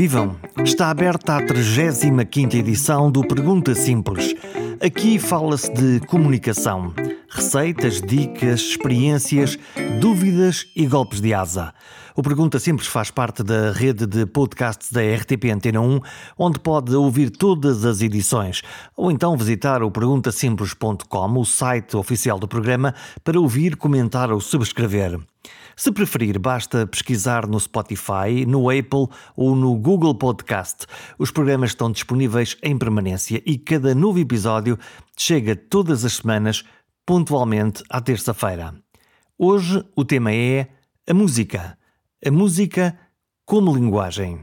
[0.00, 0.34] Vivam!
[0.64, 4.34] Está aberta a 35 edição do Pergunta Simples.
[4.82, 6.94] Aqui fala-se de comunicação,
[7.28, 9.58] receitas, dicas, experiências,
[10.00, 11.74] dúvidas e golpes de asa.
[12.16, 16.00] O Pergunta Simples faz parte da rede de podcasts da RTP Antena 1,
[16.36, 18.62] onde pode ouvir todas as edições,
[18.96, 25.20] ou então visitar o perguntasimples.com, o site oficial do programa, para ouvir, comentar ou subscrever.
[25.76, 29.06] Se preferir, basta pesquisar no Spotify, no Apple
[29.36, 30.86] ou no Google Podcast.
[31.18, 34.76] Os programas estão disponíveis em permanência e cada novo episódio
[35.16, 36.64] chega todas as semanas,
[37.06, 38.74] pontualmente à terça-feira.
[39.38, 40.68] Hoje o tema é
[41.08, 41.79] a música.
[42.22, 42.98] A música
[43.46, 44.40] como linguagem.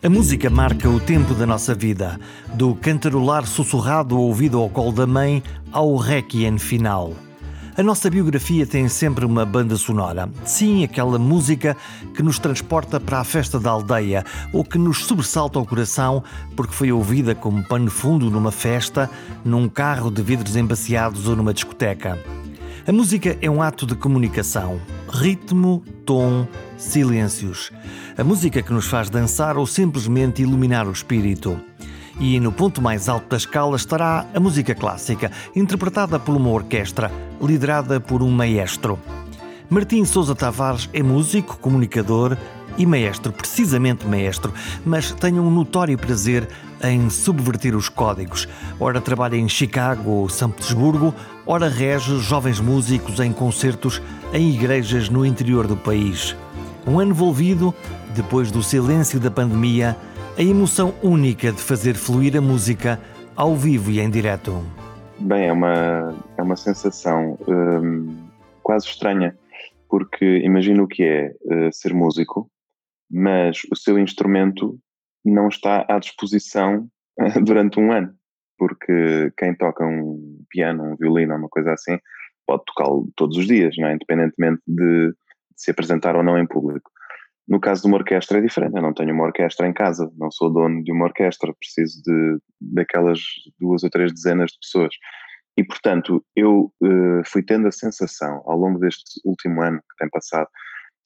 [0.00, 2.20] A música marca o tempo da nossa vida,
[2.54, 7.14] do cantarolar sussurrado ouvido ao colo da mãe ao requiem final.
[7.76, 10.30] A nossa biografia tem sempre uma banda sonora.
[10.44, 11.76] Sim, aquela música
[12.14, 16.22] que nos transporta para a festa da aldeia ou que nos sobressalta ao coração
[16.54, 19.10] porque foi ouvida como pano fundo numa festa,
[19.44, 22.16] num carro de vidros embaciados ou numa discoteca.
[22.86, 24.80] A música é um ato de comunicação.
[25.08, 27.72] Ritmo, tom, silêncios.
[28.16, 31.60] A música que nos faz dançar ou simplesmente iluminar o espírito.
[32.20, 37.10] E no ponto mais alto da escala estará a música clássica, interpretada por uma orquestra,
[37.40, 38.98] liderada por um maestro.
[39.68, 42.36] Martim Sousa Tavares é músico, comunicador
[42.76, 44.52] e maestro, precisamente maestro,
[44.84, 46.48] mas tem um notório prazer
[46.82, 48.48] em subverter os códigos.
[48.78, 51.14] Ora trabalha em Chicago ou São Petersburgo,
[51.46, 56.36] ora rege jovens músicos em concertos em igrejas no interior do país.
[56.86, 57.74] Um ano envolvido,
[58.14, 59.96] depois do silêncio da pandemia,
[60.36, 63.00] a emoção única de fazer fluir a música
[63.36, 64.52] ao vivo e em direto.
[65.20, 68.28] Bem, é uma, é uma sensação hum,
[68.60, 69.38] quase estranha,
[69.88, 72.50] porque imagino o que é uh, ser músico,
[73.08, 74.76] mas o seu instrumento
[75.24, 76.88] não está à disposição
[77.44, 78.12] durante um ano,
[78.58, 81.96] porque quem toca um piano, um violino, uma coisa assim,
[82.44, 83.94] pode tocá-lo todos os dias, não é?
[83.94, 85.14] independentemente de, de,
[85.54, 86.90] se apresentar ou não em público.
[87.46, 90.30] No caso de uma orquestra é diferente, eu não tenho uma orquestra em casa, não
[90.30, 93.20] sou dono de uma orquestra, preciso de daquelas
[93.60, 94.94] duas ou três dezenas de pessoas.
[95.56, 100.08] E, portanto, eu uh, fui tendo a sensação, ao longo deste último ano que tem
[100.08, 100.48] passado,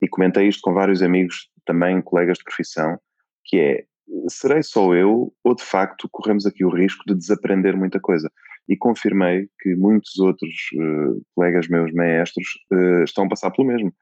[0.00, 2.98] e comentei isto com vários amigos, também colegas de profissão,
[3.44, 3.84] que é,
[4.28, 8.30] serei só eu ou de facto corremos aqui o risco de desaprender muita coisa?
[8.68, 13.92] E confirmei que muitos outros uh, colegas meus maestros uh, estão a passar pelo mesmo,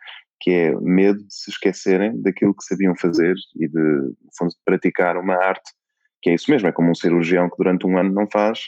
[0.41, 4.57] que é medo de se esquecerem daquilo que sabiam fazer e de, no fundo, de
[4.65, 5.73] praticar uma arte,
[6.23, 8.61] que é isso mesmo, é como um cirurgião que durante um ano não faz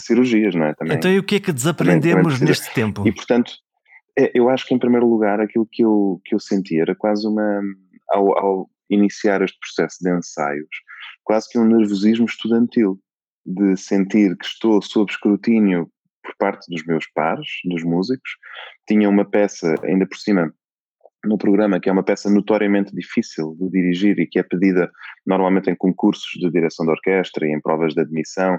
[0.00, 0.74] cirurgias, não é?
[0.74, 3.06] Também, então e o que é que desaprendemos também, também neste tempo?
[3.06, 3.52] E portanto,
[4.18, 7.26] é, eu acho que em primeiro lugar aquilo que eu, que eu senti era quase
[7.26, 7.60] uma,
[8.10, 10.68] ao, ao iniciar este processo de ensaios,
[11.24, 12.98] quase que um nervosismo estudantil,
[13.44, 15.90] de sentir que estou sob escrutínio
[16.22, 18.30] por parte dos meus pares, dos músicos.
[18.86, 20.54] Tinha uma peça, ainda por cima,
[21.24, 24.90] no programa, que é uma peça notoriamente difícil de dirigir e que é pedida
[25.26, 28.58] normalmente em concursos de direção de orquestra e em provas de admissão,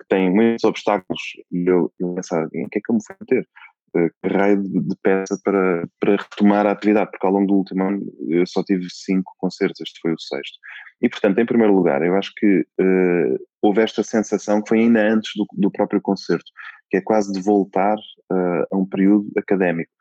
[0.00, 1.22] que tem muitos obstáculos.
[1.52, 3.48] E eu, eu pensava, em que é que eu me vou meter?
[3.96, 7.84] Uh, raio de, de, peça para, para retomar a atividade, porque ao longo do último
[7.84, 10.58] ano eu só tive cinco concertos, este foi o sexto.
[11.00, 15.00] E, portanto, em primeiro lugar, eu acho que uh, houve esta sensação que foi ainda
[15.00, 16.50] antes do, do próprio concerto,
[16.90, 17.96] que é quase de voltar
[18.32, 19.92] uh, a um período académico.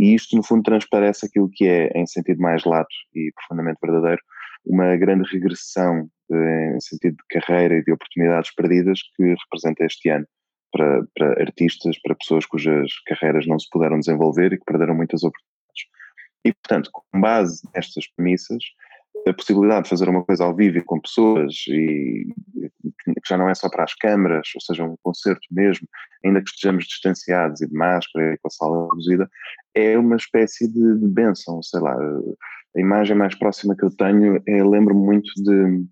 [0.00, 4.22] E isto, no fundo, transparece aquilo que é, em sentido mais lato e profundamente verdadeiro,
[4.64, 10.08] uma grande regressão eh, em sentido de carreira e de oportunidades perdidas que representa este
[10.08, 10.26] ano
[10.72, 15.22] para, para artistas, para pessoas cujas carreiras não se puderam desenvolver e que perderam muitas
[15.22, 15.50] oportunidades.
[16.46, 18.64] E, portanto, com base nestas premissas,
[19.26, 22.26] a possibilidade de fazer uma coisa ao vivo e com pessoas e
[23.04, 25.86] que já não é só para as câmaras, ou seja, um concerto mesmo,
[26.24, 29.28] ainda que estejamos distanciados e de máscara e com a sala reduzida,
[29.74, 31.94] é uma espécie de, de bênção, sei lá.
[32.76, 35.84] A imagem mais próxima que eu tenho é, lembro-me muito de,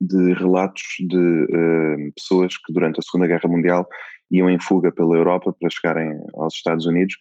[0.00, 3.86] de relatos de uh, pessoas que durante a Segunda Guerra Mundial
[4.30, 7.16] iam em fuga pela Europa para chegarem aos Estados Unidos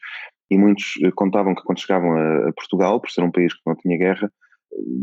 [0.49, 3.61] e muitos eh, contavam que quando chegavam a, a Portugal, por ser um país que
[3.65, 4.31] não tinha guerra,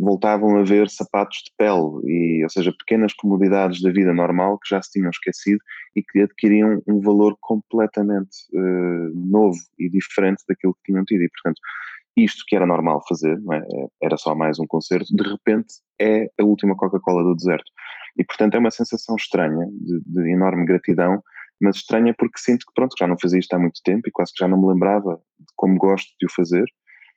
[0.01, 4.69] voltavam a ver sapatos de pele, e, ou seja, pequenas comodidades da vida normal que
[4.69, 5.59] já se tinham esquecido
[5.97, 11.23] e que adquiriam um valor completamente uh, novo e diferente daquilo que tinham tido.
[11.23, 11.61] E, portanto,
[12.17, 13.57] isto que era normal fazer, é?
[13.57, 13.87] é?
[14.03, 17.71] era só mais um concerto, de repente é a última Coca-Cola do deserto.
[18.17, 21.23] E, portanto, é uma sensação estranha, de, de enorme gratidão
[21.61, 24.33] mas estranha porque sinto que pronto, já não fazia isto há muito tempo e quase
[24.33, 26.65] que já não me lembrava de como gosto de o fazer.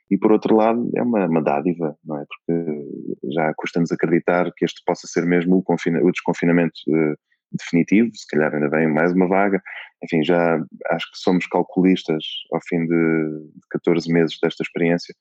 [0.09, 2.25] E por outro lado, é uma, uma dádiva, não é?
[2.25, 5.73] Porque já custa-nos acreditar que este possa ser mesmo o,
[6.07, 7.15] o desconfinamento uh,
[7.51, 9.61] definitivo, se calhar ainda vem mais uma vaga.
[10.03, 10.57] Enfim, já
[10.91, 12.23] acho que somos calculistas
[12.53, 15.13] ao fim de, de 14 meses desta experiência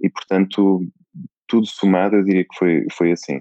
[0.00, 0.80] e, portanto,
[1.48, 3.40] tudo somado, eu diria que foi, foi assim.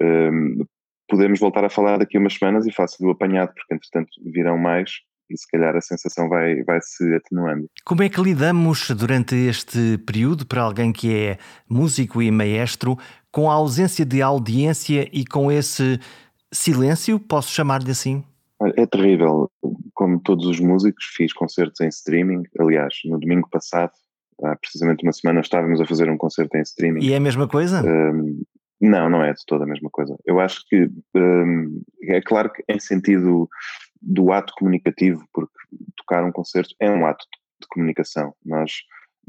[0.00, 0.64] Um,
[1.08, 4.58] podemos voltar a falar daqui a umas semanas e faço do apanhado, porque entretanto virão
[4.58, 4.92] mais
[5.30, 7.68] e se calhar a sensação vai, vai se atenuando.
[7.84, 11.38] Como é que lidamos durante este período, para alguém que é
[11.68, 12.96] músico e maestro,
[13.30, 16.00] com a ausência de audiência e com esse
[16.52, 18.24] silêncio, posso chamar-lhe assim?
[18.76, 19.50] É terrível.
[19.94, 22.42] Como todos os músicos, fiz concertos em streaming.
[22.58, 23.92] Aliás, no domingo passado,
[24.42, 27.04] há precisamente uma semana, estávamos a fazer um concerto em streaming.
[27.04, 27.82] E é a mesma coisa?
[27.84, 28.42] Um,
[28.80, 30.16] não, não é de toda a mesma coisa.
[30.24, 33.48] Eu acho que um, é claro que em sentido
[34.00, 35.52] do ato comunicativo, porque
[35.96, 37.24] tocar um concerto é um ato
[37.60, 38.34] de comunicação.
[38.44, 38.72] Nós,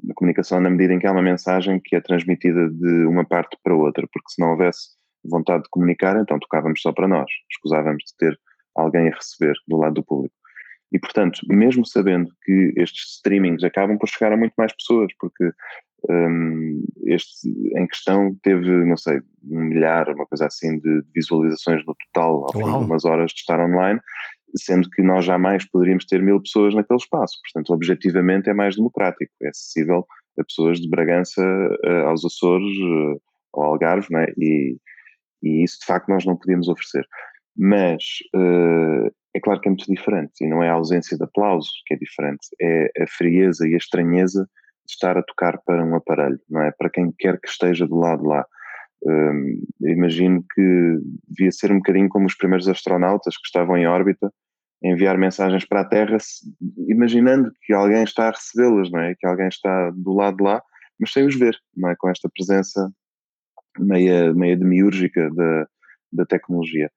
[0.09, 3.57] a comunicação na medida em que há uma mensagem que é transmitida de uma parte
[3.63, 8.03] para outra, porque se não houvesse vontade de comunicar, então tocávamos só para nós, escusávamos
[8.05, 8.39] de ter
[8.75, 10.35] alguém a receber do lado do público.
[10.91, 15.51] E, portanto, mesmo sabendo que estes streamings acabam por chegar a muito mais pessoas, porque
[16.09, 21.95] um, este em questão teve, não sei, um milhar, uma coisa assim, de visualizações no
[21.95, 23.99] total ao fim de umas horas de estar online,
[24.55, 27.37] sendo que nós jamais poderíamos ter mil pessoas naquele espaço.
[27.43, 30.05] Portanto, objetivamente é mais democrático, é acessível
[30.39, 31.43] a pessoas de Bragança
[32.05, 32.75] aos Açores,
[33.53, 34.27] ao Algarve, né?
[34.37, 34.77] e,
[35.43, 37.05] e isso de facto nós não podíamos oferecer.
[37.57, 38.03] Mas
[38.35, 41.93] uh, é claro que é muito diferente, e não é a ausência de aplauso que
[41.93, 44.47] é diferente, é a frieza e a estranheza
[44.85, 46.71] de estar a tocar para um aparelho, não é?
[46.71, 48.45] Para quem quer que esteja do lado lá.
[49.01, 50.97] Um, imagino que
[51.27, 54.31] devia ser um bocadinho como os primeiros astronautas que estavam em órbita,
[54.83, 56.17] enviar mensagens para a Terra,
[56.87, 59.15] imaginando que alguém está a recebê-las, não é?
[59.15, 60.61] Que alguém está do lado de lá,
[60.99, 61.95] mas sem os ver, não é?
[61.97, 62.91] Com esta presença
[63.77, 65.67] meia, meia demiúrgica da,
[66.11, 66.89] da tecnologia.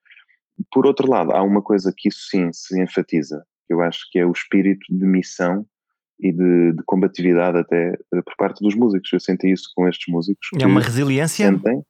[0.70, 4.18] Por outro lado, há uma coisa que isso sim se enfatiza, que eu acho que
[4.18, 5.66] é o espírito de missão
[6.20, 9.12] e de, de combatividade até eh, por parte dos músicos.
[9.12, 10.48] Eu senti isso com estes músicos.
[10.60, 11.50] É uma resiliência?
[11.50, 11.82] Sentem,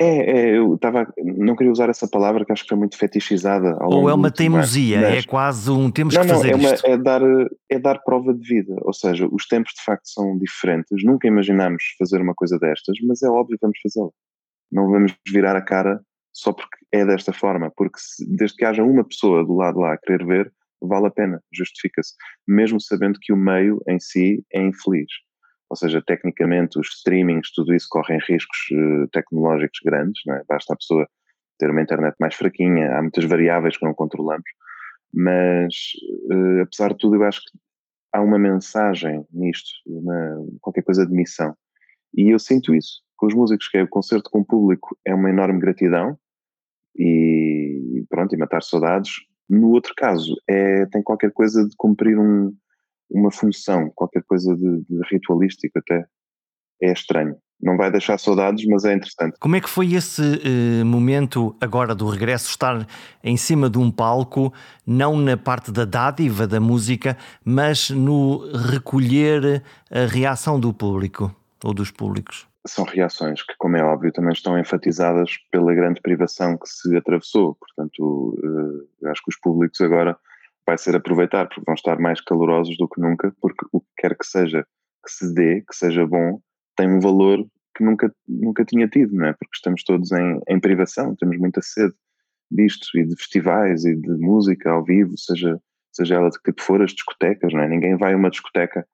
[0.00, 3.76] é, é, eu estava, não queria usar essa palavra que acho que foi muito fetichizada.
[3.82, 5.18] Ou é uma teimosia, mas...
[5.18, 7.20] é quase um temos não, que fazer não, é, uma, é, dar,
[7.68, 11.82] é dar prova de vida, ou seja, os tempos de facto são diferentes, nunca imaginámos
[11.98, 14.10] fazer uma coisa destas, mas é óbvio que vamos fazê-la.
[14.72, 16.00] Não vamos virar a cara
[16.32, 19.92] só porque é desta forma, porque se, desde que haja uma pessoa do lado lá
[19.92, 22.14] a querer ver, vale a pena, justifica-se,
[22.48, 25.10] mesmo sabendo que o meio em si é infeliz.
[25.70, 30.42] Ou seja, tecnicamente os streamings, tudo isso correm riscos uh, tecnológicos grandes, é?
[30.48, 31.08] basta a pessoa
[31.58, 34.50] ter uma internet mais fraquinha, há muitas variáveis que não controlamos,
[35.14, 35.74] mas
[36.32, 37.58] uh, apesar de tudo eu acho que
[38.12, 41.54] há uma mensagem nisto, uma, qualquer coisa de missão.
[42.16, 45.14] E eu sinto isso com os músicos, que é o concerto com o público é
[45.14, 46.18] uma enorme gratidão
[46.96, 49.12] e pronto, e matar saudades,
[49.48, 52.52] no outro caso, é, tem qualquer coisa de cumprir um,
[53.10, 56.04] uma função, qualquer coisa de, de ritualístico até.
[56.82, 57.36] É estranho.
[57.62, 59.36] Não vai deixar saudades, mas é interessante.
[59.38, 62.86] Como é que foi esse uh, momento agora do regresso, estar
[63.22, 64.50] em cima de um palco,
[64.86, 71.74] não na parte da dádiva da música, mas no recolher a reação do público ou
[71.74, 72.48] dos públicos?
[72.66, 77.54] são reações que, como é óbvio, também estão enfatizadas pela grande privação que se atravessou.
[77.54, 80.16] Portanto, uh, acho que os públicos agora
[80.70, 84.16] vai ser aproveitar, porque vão estar mais calorosos do que nunca, porque o que quer
[84.16, 84.64] que seja
[85.04, 86.38] que se dê, que seja bom,
[86.76, 87.44] tem um valor
[87.76, 89.32] que nunca, nunca tinha tido, não é?
[89.32, 91.94] Porque estamos todos em, em privação, temos muita sede
[92.48, 95.60] disto e de festivais e de música ao vivo, seja,
[95.90, 97.68] seja ela de que for as discotecas, não é?
[97.68, 98.86] Ninguém vai a uma discoteca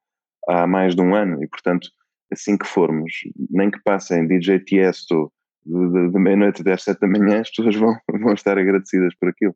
[0.48, 1.90] há mais de um ano e, portanto,
[2.32, 3.12] assim que formos,
[3.50, 5.30] nem que passem DJ Tiesto
[5.66, 9.54] de, meia-noite às sete da manhã, as pessoas vão, vão estar agradecidas por aquilo.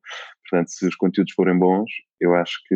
[0.50, 1.90] Portanto, se os conteúdos forem bons,
[2.20, 2.74] eu acho que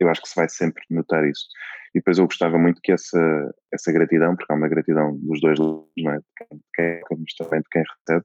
[0.00, 1.46] eu acho que se vai sempre notar isso.
[1.94, 5.58] E depois eu gostava muito que essa, essa gratidão, porque há uma gratidão dos dois
[5.58, 6.18] lados, não é?
[6.18, 6.24] de
[6.74, 8.24] quem, é, mas também de quem recebe,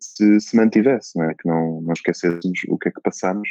[0.00, 1.34] se, se mantivesse, não é?
[1.34, 3.48] Que não, não esquecêssemos o que é que passamos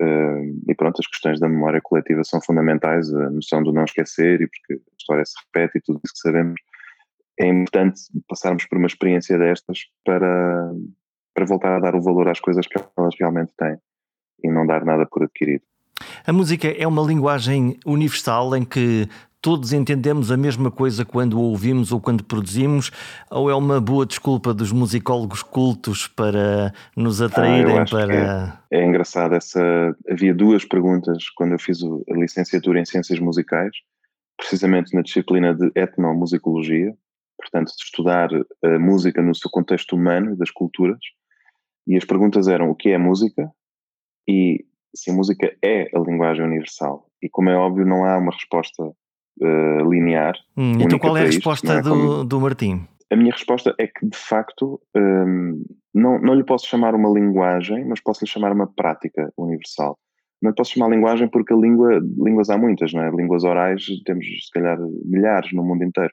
[0.00, 4.40] Uh, e pronto, as questões da memória coletiva são fundamentais, a noção do não esquecer,
[4.40, 6.60] e porque a história se repete e tudo isso que sabemos.
[7.38, 10.72] É importante passarmos por uma experiência destas para,
[11.40, 13.78] para voltar a dar o valor às coisas que elas realmente têm
[14.44, 15.62] e não dar nada por adquirido.
[16.26, 19.08] A música é uma linguagem universal em que
[19.40, 22.90] todos entendemos a mesma coisa quando ouvimos ou quando produzimos,
[23.30, 28.58] ou é uma boa desculpa dos musicólogos cultos para nos atraírem ah, para.
[28.70, 29.96] É, é, engraçado essa.
[30.10, 33.74] Havia duas perguntas quando eu fiz a licenciatura em Ciências Musicais,
[34.36, 36.94] precisamente na disciplina de etnomusicologia,
[37.38, 38.28] portanto, de estudar
[38.62, 40.98] a música no seu contexto humano e das culturas.
[41.86, 43.50] E as perguntas eram o que é música
[44.28, 47.06] e se a música é a linguagem universal.
[47.22, 50.34] E como é óbvio, não há uma resposta uh, linear.
[50.56, 51.82] Hum, então qual é a resposta é?
[51.82, 52.24] do, como...
[52.24, 52.86] do Martim?
[53.12, 57.84] A minha resposta é que, de facto, um, não, não lhe posso chamar uma linguagem,
[57.84, 59.98] mas posso lhe chamar uma prática universal.
[60.40, 63.10] Não lhe posso chamar linguagem porque a língua, línguas há muitas, não é?
[63.10, 66.12] Línguas orais temos, se calhar, milhares no mundo inteiro.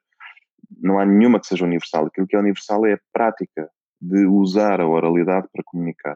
[0.82, 2.08] Não há nenhuma que seja universal.
[2.08, 6.16] Aquilo que é universal é a prática de usar a oralidade para comunicar.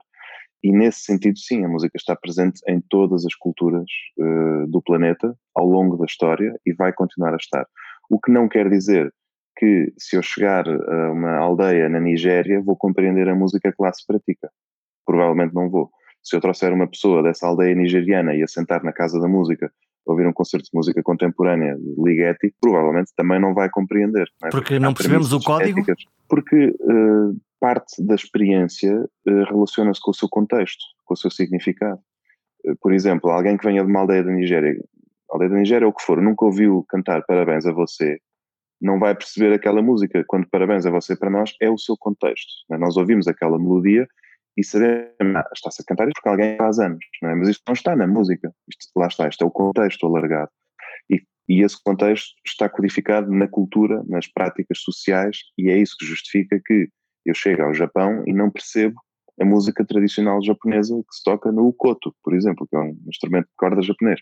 [0.63, 3.85] E nesse sentido, sim, a música está presente em todas as culturas
[4.19, 7.65] uh, do planeta ao longo da história e vai continuar a estar.
[8.09, 9.11] O que não quer dizer
[9.57, 13.91] que se eu chegar a uma aldeia na Nigéria vou compreender a música que lá
[13.91, 14.49] se pratica.
[15.05, 15.89] Provavelmente não vou.
[16.23, 19.71] Se eu trouxer uma pessoa dessa aldeia nigeriana e a sentar na casa da música
[20.05, 24.27] ouvir um concerto de música contemporânea de Ligeti, provavelmente também não vai compreender.
[24.41, 24.51] Não é?
[24.51, 25.81] Porque, porque não percebemos o código?
[26.27, 32.01] Porque uh, parte da experiência uh, relaciona-se com o seu contexto, com o seu significado.
[32.65, 34.75] Uh, por exemplo, alguém que venha de uma aldeia da Nigéria,
[35.29, 38.19] aldeia da Nigéria ou o que for, nunca ouviu cantar parabéns a você,
[38.81, 40.23] não vai perceber aquela música.
[40.27, 42.51] Quando parabéns a você para nós é o seu contexto.
[42.71, 42.77] É?
[42.77, 44.07] Nós ouvimos aquela melodia
[44.57, 47.35] e sabemos, ah, está-se a cantar isto porque alguém faz anos, é?
[47.35, 48.51] mas isto não está na música.
[48.67, 50.49] Isto, lá está, isto é o contexto alargado.
[51.09, 56.05] E, e esse contexto está codificado na cultura, nas práticas sociais, e é isso que
[56.05, 56.89] justifica que
[57.25, 58.95] eu chego ao Japão e não percebo
[59.39, 63.45] a música tradicional japonesa que se toca no koto, por exemplo, que é um instrumento
[63.45, 64.19] de corda japonês.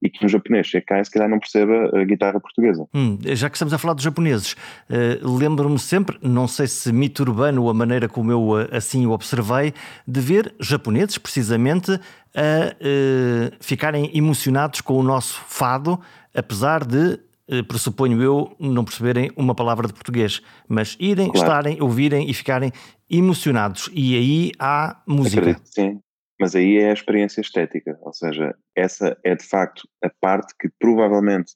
[0.00, 2.86] E que um japonês chega cá se calhar não perceba a guitarra portuguesa.
[2.94, 7.24] Hum, já que estamos a falar dos japoneses, uh, lembro-me sempre, não sei se mito
[7.24, 9.74] urbano ou a maneira como eu uh, assim o observei,
[10.06, 16.00] de ver japoneses precisamente a uh, ficarem emocionados com o nosso fado,
[16.32, 17.18] apesar de
[17.66, 21.38] pressuponho eu, não perceberem uma palavra de português, mas irem, claro.
[21.38, 22.72] estarem, ouvirem e ficarem
[23.10, 23.90] emocionados.
[23.92, 25.40] E aí há música.
[25.40, 26.00] Acredito, sim,
[26.40, 30.68] mas aí é a experiência estética, ou seja, essa é de facto a parte que
[30.78, 31.54] provavelmente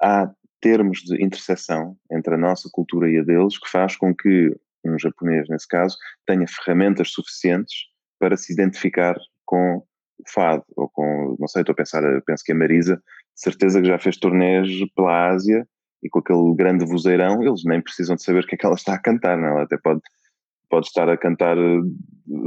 [0.00, 4.54] há termos de interseção entre a nossa cultura e a deles que faz com que
[4.84, 5.96] um japonês, nesse caso,
[6.26, 7.74] tenha ferramentas suficientes
[8.18, 9.84] para se identificar com o
[10.28, 13.00] fado, ou com, não sei, estou a pensar, penso que a Marisa
[13.38, 15.66] certeza que já fez turnês pela Ásia
[16.02, 18.74] e com aquele grande vozeirão, eles nem precisam de saber o que é que ela
[18.74, 19.48] está a cantar, não?
[19.48, 19.50] É?
[19.50, 20.00] ela até pode,
[20.68, 21.80] pode estar a cantar eh,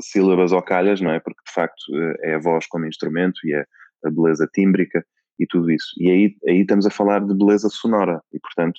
[0.02, 1.20] sílabas ou calhas, não é?
[1.20, 3.66] Porque de facto eh, é a voz como instrumento e é
[4.06, 5.06] a beleza tímbrica
[5.40, 5.88] e tudo isso.
[5.98, 8.78] E aí, aí estamos a falar de beleza sonora e, portanto,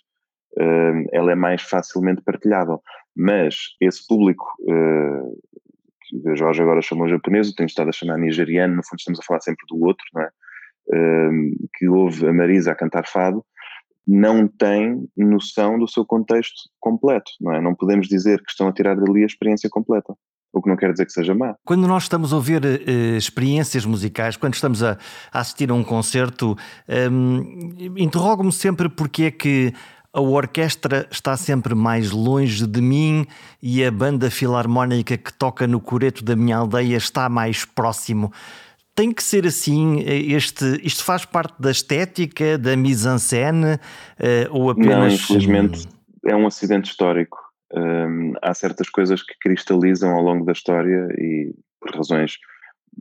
[0.58, 2.80] uh, ela é mais facilmente partilhável.
[3.16, 4.46] Mas esse público,
[6.02, 9.20] que o Jorge agora chamou japonês, eu tenho estado a chamar nigeriano, no fundo estamos
[9.20, 10.30] a falar sempre do outro, não é?
[11.74, 13.44] Que ouve a Marisa a cantar fado
[14.06, 17.60] não tem noção do seu contexto completo, não é?
[17.60, 20.14] Não podemos dizer que estão a tirar dali a experiência completa.
[20.52, 21.54] O que não quer dizer que seja má.
[21.64, 24.98] Quando nós estamos a ouvir uh, experiências musicais, quando estamos a,
[25.32, 26.56] a assistir a um concerto,
[27.10, 29.72] um, interrogo-me sempre porque é que
[30.12, 33.24] a orquestra está sempre mais longe de mim
[33.62, 38.30] e a banda filarmónica que toca no coreto da minha aldeia está mais próximo
[38.94, 40.00] tem que ser assim?
[40.00, 43.78] Este, isto faz parte da estética, da mise-en-scène uh,
[44.50, 44.96] ou apenas.
[44.96, 45.88] Não, infelizmente
[46.24, 47.38] é um acidente histórico.
[47.72, 52.36] Um, há certas coisas que cristalizam ao longo da história e por razões,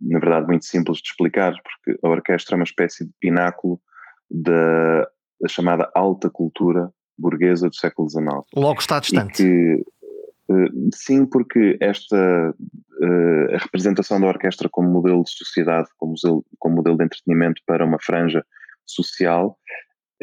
[0.02, 3.80] na verdade, muito simples de explicar, porque a orquestra é uma espécie de pináculo
[4.30, 5.02] da,
[5.40, 8.28] da chamada alta cultura burguesa do século XIX.
[8.56, 9.44] Logo está distante.
[9.44, 9.86] E que,
[10.94, 16.76] sim, porque esta uh, a representação da orquestra como modelo de sociedade, como modelo, como
[16.78, 18.44] modelo de entretenimento para uma franja
[18.86, 19.58] social,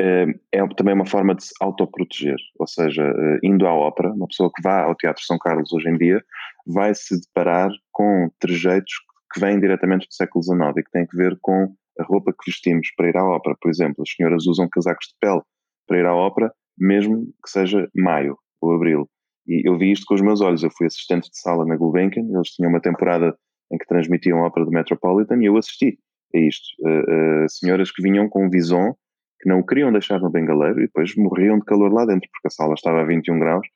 [0.01, 2.39] uh, é também uma forma de se autoproteger.
[2.59, 3.05] Ou seja,
[3.43, 6.23] indo à ópera, uma pessoa que vá ao Teatro São Carlos hoje em dia
[6.67, 8.93] vai se deparar com trejeitos
[9.33, 12.51] que vêm diretamente do século XIX e que têm que ver com a roupa que
[12.51, 13.57] vestimos para ir à ópera.
[13.61, 15.43] Por exemplo, as senhoras usam casacos de pele
[15.87, 19.09] para ir à ópera, mesmo que seja maio ou abril.
[19.49, 20.63] E eu vi isto com os meus olhos.
[20.63, 23.35] Eu fui assistente de sala na Gulbenkian, eles tinham uma temporada
[23.73, 25.99] em que transmitiam a ópera do Metropolitan e eu assisti
[26.35, 26.67] a isto.
[26.81, 28.95] Uh, uh, senhoras que vinham com vison
[29.41, 32.49] que não o queriam deixar no bengaleiro e depois morriam de calor lá dentro, porque
[32.49, 33.67] a sala estava a 21 graus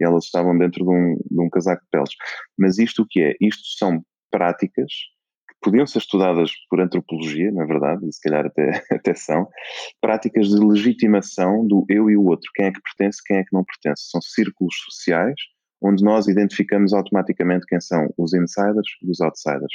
[0.00, 2.10] e elas estavam dentro de um, de um casaco de peles.
[2.58, 3.36] Mas isto o que é?
[3.40, 4.90] Isto são práticas
[5.62, 9.48] podiam ser estudadas por antropologia, na verdade, e se calhar até, até são,
[10.00, 13.52] práticas de legitimação do eu e o outro, quem é que pertence, quem é que
[13.52, 14.10] não pertence.
[14.10, 15.34] São círculos sociais
[15.82, 19.72] onde nós identificamos automaticamente quem são os insiders e os outsiders.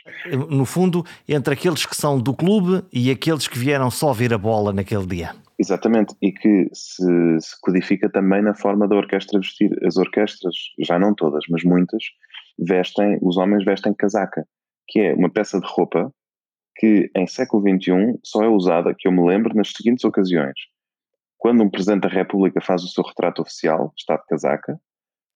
[0.50, 4.38] No fundo, entre aqueles que são do clube e aqueles que vieram só ver a
[4.38, 5.36] bola naquele dia.
[5.60, 7.04] Exatamente, e que se,
[7.42, 9.70] se codifica também na forma da orquestra vestir.
[9.86, 12.04] As orquestras, já não todas, mas muitas,
[12.58, 14.48] vestem, os homens vestem casaca,
[14.88, 16.12] que é uma peça de roupa
[16.78, 20.54] que em século XXI só é usada, que eu me lembro, nas seguintes ocasiões.
[21.38, 24.80] Quando um Presidente da República faz o seu retrato oficial, está de casaca,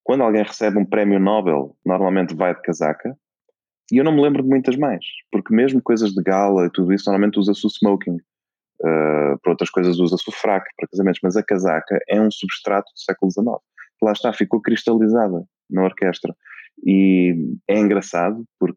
[0.04, 3.16] quando alguém recebe um prémio Nobel, normalmente vai de casaca.
[3.92, 6.94] E eu não me lembro de muitas mais, porque mesmo coisas de gala e tudo
[6.94, 8.18] isso, normalmente usa-se o smoking.
[8.84, 12.92] Uh, para outras coisas usa-se o fraque para casamentos, mas a casaca é um substrato
[12.92, 13.48] do século XIX.
[14.02, 16.36] Lá está, ficou cristalizada na orquestra.
[16.84, 17.36] E
[17.68, 18.71] é engraçado porque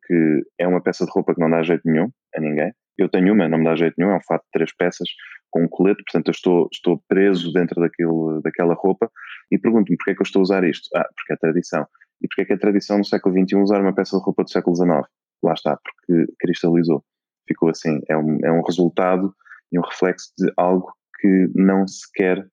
[0.59, 2.73] é uma peça de roupa que não dá jeito nenhum a ninguém.
[2.97, 5.09] Eu tenho uma, não me dá jeito nenhum, é um fato de três peças
[5.51, 9.11] com um colete, portanto eu estou, estou preso dentro daquilo, daquela roupa
[9.51, 10.89] e pergunto-me porquê é que eu estou a usar isto?
[10.95, 11.87] Ah, porque é tradição.
[12.23, 14.51] E porquê é que é tradição no século XXI usar uma peça de roupa do
[14.51, 15.03] século XIX?
[15.43, 17.05] Lá está, porque cristalizou.
[17.47, 18.01] Ficou assim.
[18.09, 19.35] É um, é um resultado
[19.71, 22.47] e um reflexo de algo que não se quer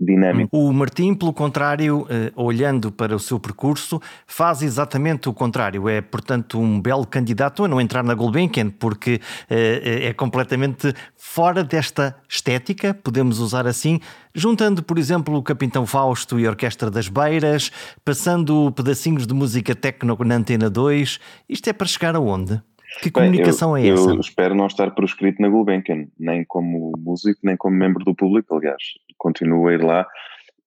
[0.00, 0.56] dinâmico.
[0.56, 5.88] O Martim, pelo contrário, eh, olhando para o seu percurso, faz exatamente o contrário.
[5.88, 11.64] É, portanto, um belo candidato a não entrar na Gulbenkian, porque eh, é completamente fora
[11.64, 14.00] desta estética, podemos usar assim,
[14.34, 17.70] juntando, por exemplo, o Capitão Fausto e a Orquestra das Beiras,
[18.04, 21.18] passando pedacinhos de música techno na Antena 2.
[21.48, 22.60] Isto é para chegar aonde?
[23.02, 24.10] Que comunicação Bem, eu, é essa?
[24.10, 28.54] Eu espero não estar proscrito na Gulbenkian, nem como músico, nem como membro do público,
[28.54, 28.82] aliás,
[29.18, 30.06] continuo a ir lá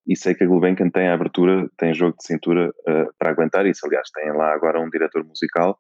[0.08, 3.66] e sei que a Gulbenkian tem a abertura, tem jogo de cintura uh, para aguentar
[3.68, 3.86] isso.
[3.86, 5.80] Aliás, tem lá agora um diretor musical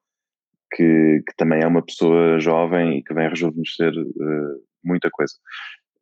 [0.71, 5.33] que, que também é uma pessoa jovem e que vem rejuvenescer uh, muita coisa.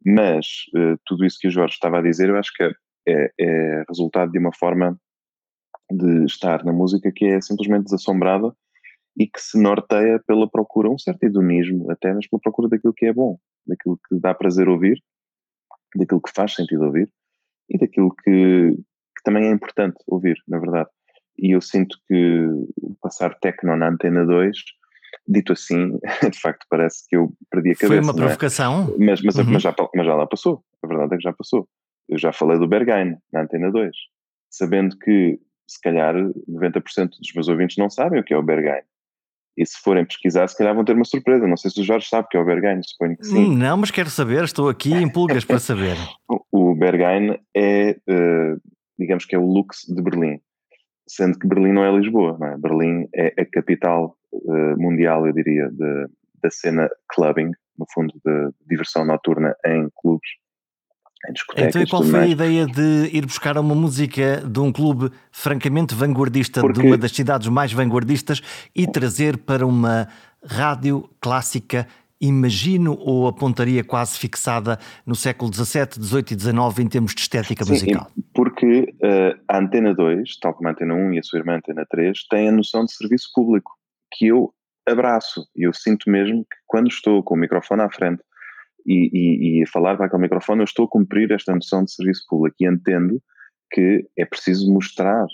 [0.05, 0.45] Mas
[0.75, 2.71] uh, tudo isso que o Jorge estava a dizer, eu acho que é,
[3.07, 5.00] é, é resultado de uma forma
[5.89, 8.53] de estar na música que é simplesmente desassombrada
[9.18, 13.05] e que se norteia pela procura, um certo hedonismo até, mas pela procura daquilo que
[13.05, 15.01] é bom, daquilo que dá prazer ouvir,
[15.95, 17.09] daquilo que faz sentido ouvir
[17.69, 20.89] e daquilo que, que também é importante ouvir, na verdade.
[21.37, 22.47] E eu sinto que
[23.01, 24.57] passar techno na Antena 2,
[25.27, 25.97] dito assim,
[26.31, 27.87] de facto parece que eu perdi a cabeça.
[27.87, 28.15] Foi uma é?
[28.15, 28.95] provocação?
[28.95, 29.05] É?
[29.05, 29.45] Mas, mas, uhum.
[29.51, 31.67] mas, já, mas já lá passou, a verdade é que já passou.
[32.09, 33.95] Eu já falei do Berghain na Antena 2,
[34.50, 38.83] sabendo que se calhar 90% dos meus ouvintes não sabem o que é o Berghain.
[39.57, 41.48] E se forem pesquisar, se calhar vão ter uma surpresa.
[41.48, 43.46] Não sei se o Jorge sabe que é o Berghain, suponho que sim.
[43.46, 45.98] Hum, não, mas quero saber, estou aqui em pulgas para saber.
[46.51, 48.61] o Berghain é, uh,
[49.00, 50.39] digamos que é o Lux de Berlim.
[51.09, 52.57] Sendo que Berlim não é Lisboa, não é?
[52.57, 56.07] Berlim é a capital uh, mundial, eu diria, de,
[56.43, 60.29] da cena clubbing, no fundo, de diversão noturna em clubes
[61.27, 61.70] em discotecas.
[61.70, 62.25] Então, e qual foi mais.
[62.25, 66.81] a ideia de ir buscar uma música de um clube francamente vanguardista, Porque...
[66.81, 68.42] de uma das cidades mais vanguardistas,
[68.75, 70.07] e trazer para uma
[70.44, 71.87] rádio clássica?
[72.20, 77.63] Imagino ou apontaria quase fixada no século XVII, XVIII e XIX em termos de estética
[77.63, 78.07] Sim, musical?
[78.33, 81.85] Porque uh, a Antena 2, tal como a Antena 1 e a sua irmã Antena
[81.87, 83.72] 3, têm a noção de serviço público,
[84.11, 84.51] que eu
[84.87, 85.46] abraço.
[85.55, 88.24] E eu sinto mesmo que quando estou com o microfone à frente
[88.87, 92.23] e, e, e falar para aquele microfone, eu estou a cumprir esta noção de serviço
[92.27, 93.21] público e entendo
[93.71, 95.25] que é preciso mostrar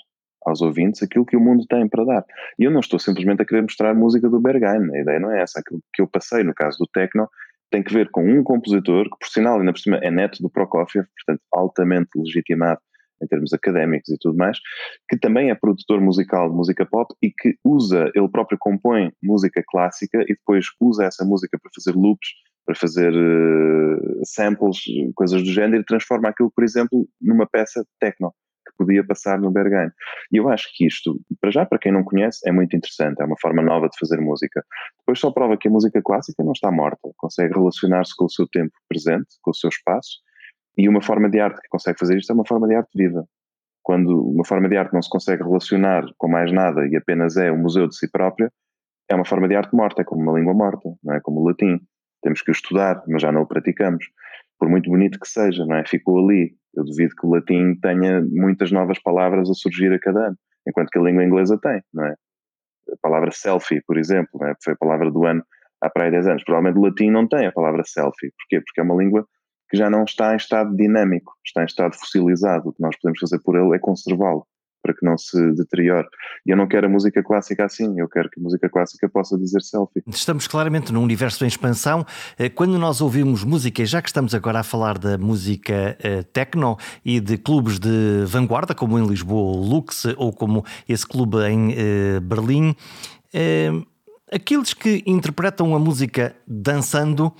[0.45, 2.25] aos ouvintes aquilo que o mundo tem para dar.
[2.59, 5.41] E eu não estou simplesmente a querer mostrar música do Berghain, a ideia não é
[5.41, 5.59] essa.
[5.59, 7.29] Aquilo que eu passei no caso do Tecno
[7.71, 10.49] tem que ver com um compositor que, por sinal, ainda por cima é neto do
[10.49, 12.79] Prokofiev, portanto, altamente legitimado
[13.21, 14.59] em termos académicos e tudo mais,
[15.09, 19.63] que também é produtor musical de música pop e que usa, ele próprio compõe música
[19.65, 22.29] clássica e depois usa essa música para fazer loops
[22.65, 24.77] para fazer uh, samples,
[25.15, 28.33] coisas do género, e transforma aquilo, por exemplo, numa peça techno
[28.65, 29.89] que podia passar no Berghain.
[30.31, 33.25] E eu acho que isto, para já, para quem não conhece, é muito interessante, é
[33.25, 34.63] uma forma nova de fazer música.
[34.99, 38.47] Depois só prova que a música clássica não está morta, consegue relacionar-se com o seu
[38.47, 40.19] tempo presente, com o seu espaço,
[40.77, 43.25] e uma forma de arte que consegue fazer isto é uma forma de arte viva.
[43.83, 47.51] Quando uma forma de arte não se consegue relacionar com mais nada e apenas é
[47.51, 48.49] um museu de si própria,
[49.09, 51.47] é uma forma de arte morta, é como uma língua morta, não é como o
[51.47, 51.79] latim
[52.23, 54.05] temos que o estudar, mas já não o praticamos.
[54.57, 55.85] Por muito bonito que seja, não é?
[55.85, 56.55] Ficou ali.
[56.73, 60.89] Eu duvido que o latim tenha muitas novas palavras a surgir a cada ano, enquanto
[60.89, 62.15] que a língua inglesa tem, não é?
[62.91, 64.53] A palavra selfie, por exemplo, é?
[64.63, 65.43] foi a palavra do ano
[65.81, 66.43] há para aí 10 anos.
[66.43, 68.31] Provavelmente o latim não tem a palavra selfie.
[68.37, 68.61] Porquê?
[68.61, 69.27] Porque é uma língua
[69.69, 72.69] que já não está em estado dinâmico, está em estado fossilizado.
[72.69, 74.45] O que nós podemos fazer por ele é conservá-lo.
[74.83, 76.07] Para que não se deteriore.
[76.45, 79.37] E eu não quero a música clássica assim, eu quero que a música clássica possa
[79.37, 80.03] dizer selfie.
[80.07, 82.05] Estamos claramente num universo em expansão.
[82.37, 86.77] Eh, quando nós ouvimos música, já que estamos agora a falar da música uh, techno
[87.05, 91.69] e de clubes de vanguarda, como em Lisboa o Lux ou como esse clube em
[91.71, 92.75] uh, Berlim,
[94.31, 97.33] aqueles que interpretam a música dançando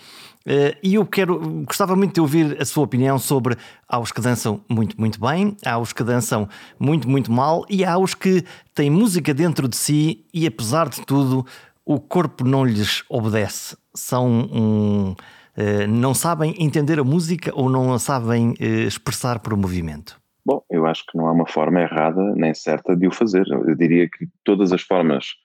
[0.83, 3.55] e eu quero, gostava muito de ouvir a sua opinião sobre
[3.87, 7.85] há os que dançam muito, muito bem, há os que dançam muito, muito mal e
[7.85, 8.43] há os que
[8.75, 11.45] têm música dentro de si e, apesar de tudo,
[11.85, 13.77] o corpo não lhes obedece.
[13.93, 19.55] São um, uh, não sabem entender a música ou não a sabem uh, expressar por
[19.55, 20.21] movimento.
[20.45, 23.45] Bom, eu acho que não há uma forma errada nem certa de o fazer.
[23.47, 25.35] Eu diria que todas as formas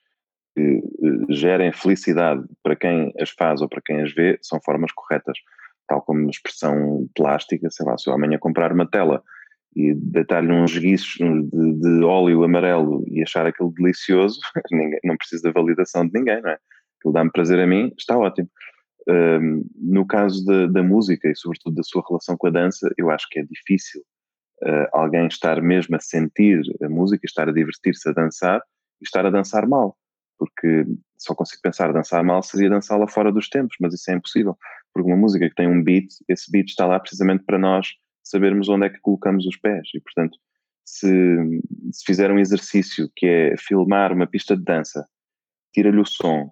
[0.59, 4.91] que eh, gerem felicidade para quem as faz ou para quem as vê são formas
[4.91, 5.37] corretas.
[5.87, 9.23] Tal como a expressão plástica, sei lá, se eu amanhã comprar uma tela
[9.75, 14.39] e deitar-lhe uns guiços de, de, óleo amarelo e achar aquilo delicioso,
[14.71, 16.57] ninguém, não precisa da validação de ninguém, não é?
[16.99, 18.49] Aquilo dá-me prazer a mim, está ótimo.
[19.07, 23.09] Um, no caso da, da, música e sobretudo da sua relação com a dança, eu
[23.09, 24.01] acho que é difícil
[24.63, 28.61] uh, alguém estar mesmo a sentir a música, estar a divertir-se a dançar
[29.01, 29.95] e estar a dançar mal
[30.39, 30.85] porque
[31.17, 34.57] só consigo pensar dançar mal seria dançá-la fora dos tempos, mas isso é impossível,
[34.93, 37.87] porque uma música que tem um beat, esse beat está lá precisamente para nós
[38.23, 40.37] sabermos onde é que colocamos os pés e, portanto,
[40.85, 41.07] se,
[41.91, 45.05] se fizer um exercício que é filmar uma pista de dança,
[45.73, 46.51] tira-lhe o som,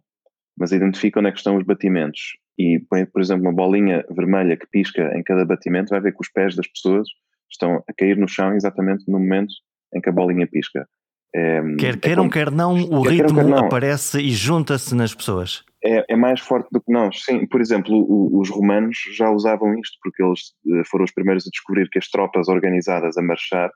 [0.57, 4.57] mas identifica onde é que estão os batimentos e põe, por exemplo, uma bolinha vermelha
[4.57, 7.07] que pisca em cada batimento, vai ver que os pés das pessoas
[7.49, 9.53] estão a cair no chão exatamente no momento
[9.93, 10.87] em que a bolinha pisca.
[11.35, 13.57] É, quer é queiram, é quer não, o quer ritmo quer não.
[13.57, 15.63] aparece e junta-se nas pessoas.
[15.83, 17.23] É, é, mais forte do que nós.
[17.23, 21.45] Sim, por exemplo, o, os romanos já usavam isto, porque eles eh, foram os primeiros
[21.45, 23.69] a descobrir que as tropas organizadas a marchar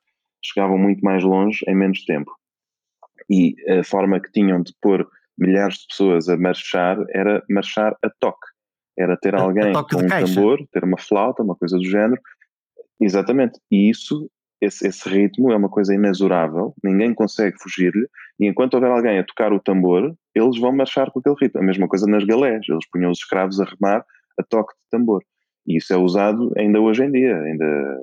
[0.43, 2.31] chegavam muito mais longe em menos tempo.
[3.29, 8.09] E a forma que tinham de pôr milhares de pessoas a marchar era marchar a
[8.19, 8.47] toque.
[8.97, 10.35] Era ter alguém com um caixa.
[10.35, 12.19] tambor, ter uma flauta, uma coisa do género.
[12.99, 13.59] Exatamente.
[13.71, 14.29] E isso
[14.61, 18.07] esse, esse, ritmo é uma coisa inexorável, ninguém consegue fugir-lhe,
[18.39, 21.61] e enquanto houver alguém a tocar o tambor, eles vão marchar com aquele ritmo.
[21.61, 24.05] A mesma coisa nas galés, eles punham os escravos a remar
[24.39, 25.23] a toque de tambor.
[25.67, 27.97] E isso é usado ainda hoje em dia, ainda,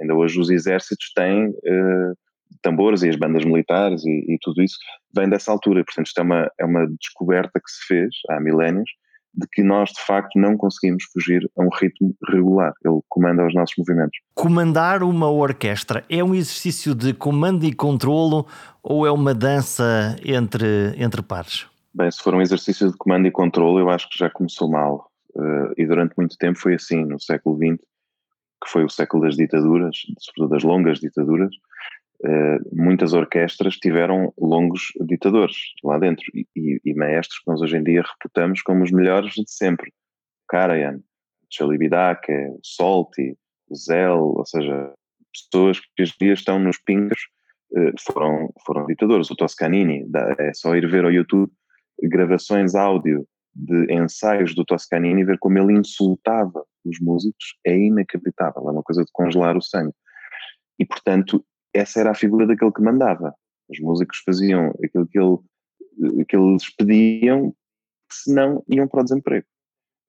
[0.00, 2.16] ainda hoje os exércitos têm uh,
[2.60, 4.76] tambores e as bandas militares e, e, tudo isso
[5.14, 5.84] vem dessa altura.
[5.84, 8.90] Portanto, isto é uma, é uma descoberta que se fez há milénios
[9.34, 12.72] de que nós de facto não conseguimos fugir a um ritmo regular.
[12.84, 14.18] Ele comanda os nossos movimentos.
[14.34, 18.46] Comandar uma orquestra é um exercício de comando e controlo
[18.82, 21.66] ou é uma dança entre, entre pares?
[21.94, 25.10] Bem, se for um exercício de comando e controle, eu acho que já começou mal.
[25.34, 27.78] Uh, e durante muito tempo foi assim, no século XX,
[28.62, 31.50] que foi o século das ditaduras, sobretudo das longas ditaduras,
[32.72, 37.82] muitas orquestras tiveram longos ditadores lá dentro e, e, e, maestros que nós hoje em
[37.82, 39.92] dia reputamos como os melhores de sempre.
[40.48, 41.00] Karajan,
[41.50, 42.32] Chalibidake,
[42.62, 43.36] Solti,
[43.74, 44.92] Zell, ou seja,
[45.32, 47.18] pessoas que hoje em dia estão nos pingos
[47.72, 49.30] uh, foram, foram ditadores.
[49.30, 50.04] O Toscanini,
[50.38, 51.50] é só ir ver ao YouTube
[52.08, 58.68] gravações áudio de ensaios do Toscanini e ver como ele insultava os músicos é inacreditável,
[58.68, 59.94] é uma coisa de congelar o sangue.
[60.78, 63.34] E, portanto, essa era a figura daquele que mandava.
[63.68, 67.54] Os músicos faziam aquilo que, ele, que eles pediam,
[68.10, 69.46] senão iam para o desemprego.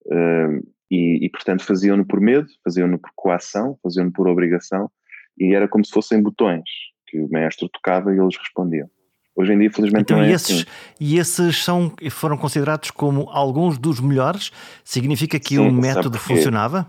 [0.05, 4.91] Uh, e, e, portanto, faziam-no por medo, faziam-no por coação, faziam-no por obrigação,
[5.37, 6.69] e era como se fossem botões
[7.07, 8.89] que o maestro tocava e eles respondiam.
[9.35, 10.65] Hoje em dia, felizmente, então, não é e esses, assim.
[10.99, 14.51] E esses são, foram considerados como alguns dos melhores?
[14.83, 16.87] Significa que Sim, o método funcionava?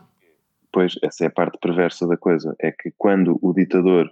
[0.71, 2.55] Pois, essa é a parte perversa da coisa.
[2.61, 4.11] É que quando o ditador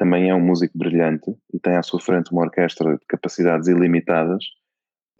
[0.00, 4.42] também é um músico brilhante e tem à sua frente uma orquestra de capacidades ilimitadas,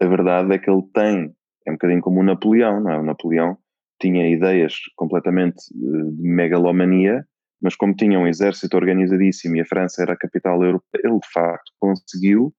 [0.01, 1.31] a verdade é que ele tem,
[1.67, 2.97] é um bocadinho como o Napoleão, não é?
[2.97, 3.55] O Napoleão
[4.01, 7.23] tinha ideias completamente eh, de megalomania,
[7.61, 11.31] mas como tinha um exército organizadíssimo e a França era a capital europeia, ele de
[11.31, 12.51] facto conseguiu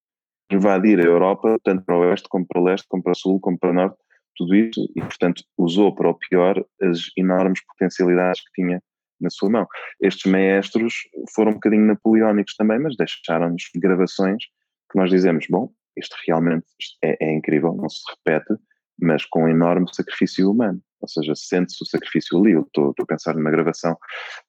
[0.48, 3.40] invadir a Europa, tanto para o oeste como para o leste, como para o sul,
[3.40, 3.96] como para o norte,
[4.37, 8.80] tudo isso, e portanto usou para o pior as enormes potencialidades que tinha
[9.22, 9.66] na sua mão.
[10.00, 10.94] Estes maestros
[11.35, 14.44] foram um bocadinho napoleónicos também, mas deixaram-nos gravações
[14.90, 16.66] que nós dizemos, bom, isto realmente
[17.02, 18.54] é, é, incrível, não se repete,
[19.00, 20.80] mas com enorme sacrifício humano.
[21.00, 22.52] Ou seja, sente-se o sacrifício ali.
[22.52, 23.96] Eu estou, a pensar numa gravação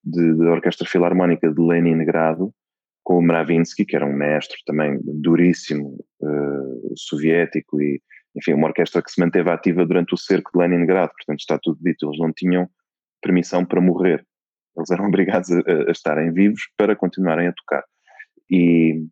[0.03, 2.53] de, de Orquestra Filarmónica de Leningrado,
[3.03, 8.01] com o Mravinsky, que era um mestre também duríssimo, uh, soviético, e,
[8.35, 11.77] enfim, uma orquestra que se manteve ativa durante o cerco de Leningrado, portanto está tudo
[11.81, 12.69] dito, eles não tinham
[13.21, 14.25] permissão para morrer.
[14.75, 17.83] Eles eram obrigados a, a estarem vivos para continuarem a tocar.
[18.49, 19.05] E,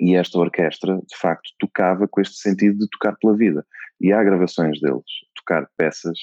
[0.00, 3.64] e esta orquestra, de facto, tocava com este sentido de tocar pela vida.
[4.00, 6.18] E há gravações deles, tocar peças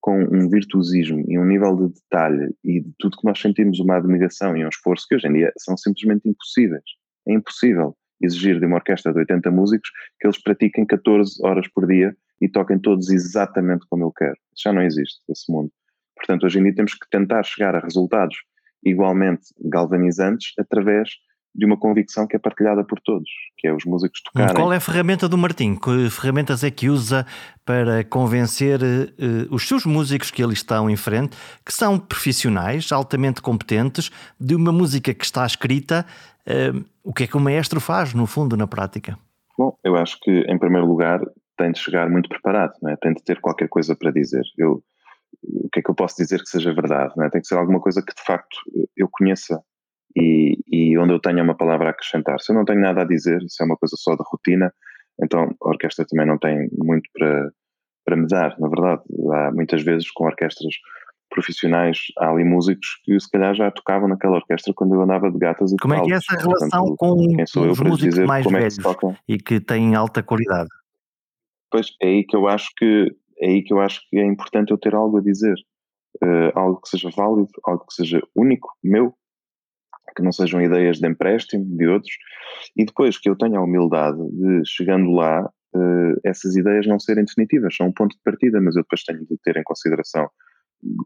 [0.00, 3.96] com um virtuosismo e um nível de detalhe e de tudo que nós sentimos uma
[3.96, 6.84] admiração e um esforço que hoje em dia são simplesmente impossíveis.
[7.28, 11.86] É impossível exigir de uma orquestra de 80 músicos que eles pratiquem 14 horas por
[11.86, 14.36] dia e toquem todos exatamente como eu quero.
[14.56, 15.70] Já não existe esse mundo.
[16.20, 18.36] Portanto, hoje em dia temos que tentar chegar a resultados
[18.84, 21.08] igualmente galvanizantes através
[21.52, 23.28] de uma convicção que é partilhada por todos,
[23.58, 24.54] que é os músicos tocarem.
[24.54, 25.74] Qual é a ferramenta do Martim?
[25.74, 27.26] Que ferramentas é que usa
[27.64, 33.42] para convencer uh, os seus músicos que ali estão em frente, que são profissionais, altamente
[33.42, 36.06] competentes, de uma música que está escrita?
[36.46, 39.18] Uh, o que é que o maestro faz, no fundo, na prática?
[39.58, 41.20] Bom, eu acho que, em primeiro lugar,
[41.56, 42.96] tem de chegar muito preparado, não é?
[42.96, 44.42] tem de ter qualquer coisa para dizer.
[44.56, 44.82] Eu,
[45.42, 47.12] o que é que eu posso dizer que seja verdade?
[47.16, 47.30] Não é?
[47.30, 48.56] Tem que ser alguma coisa que, de facto,
[48.96, 49.62] eu conheça
[50.16, 52.40] e, e, onde eu tenha uma palavra a acrescentar.
[52.40, 54.72] Se eu não tenho nada a dizer, se é uma coisa só de rotina,
[55.22, 57.50] então a orquestra também não tem muito para,
[58.04, 58.58] para me dar.
[58.58, 60.74] Na verdade, há muitas vezes com orquestras
[61.30, 65.38] profissionais, há ali músicos que se calhar já tocavam naquela orquestra quando eu andava de
[65.38, 68.76] gatas e Como é que é essa relação Portanto, com os músicos mais é velhos
[69.28, 70.68] e que têm alta qualidade?
[71.70, 74.70] Pois é aí que eu acho que é aí que eu acho que é importante
[74.70, 75.54] eu ter algo a dizer.
[76.22, 79.14] Uh, algo que seja válido, algo que seja único, meu,
[80.16, 82.12] que não sejam ideias de empréstimo de outros,
[82.76, 87.24] e depois que eu tenha a humildade de, chegando lá, uh, essas ideias não serem
[87.24, 90.28] definitivas, são um ponto de partida, mas eu depois tenho de ter em consideração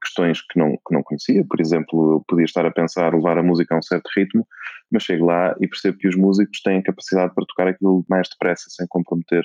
[0.03, 3.43] questões que não, que não conhecia, por exemplo, eu podia estar a pensar levar a
[3.43, 4.47] música a um certo ritmo,
[4.91, 8.65] mas chego lá e percebo que os músicos têm capacidade para tocar aquilo mais depressa,
[8.69, 9.45] sem comprometer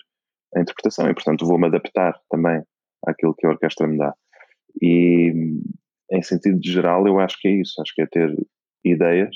[0.56, 2.64] a interpretação, e portanto vou-me adaptar também
[3.06, 4.14] àquilo que a orquestra me dá.
[4.82, 5.34] E
[6.12, 8.36] em sentido geral, eu acho que é isso, acho que é ter
[8.84, 9.36] ideias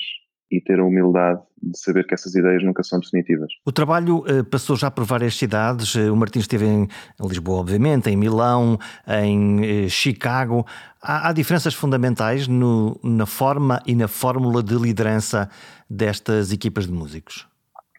[0.50, 3.50] e ter a humildade de saber que essas ideias nunca são definitivas.
[3.64, 5.94] O trabalho uh, passou já por várias cidades.
[5.94, 6.86] Uh, o Martins esteve em
[7.20, 10.66] Lisboa, obviamente, em Milão, em uh, Chicago.
[11.02, 15.48] Há, há, diferenças fundamentais no, na forma e na fórmula de liderança
[15.88, 17.48] destas equipas de músicos?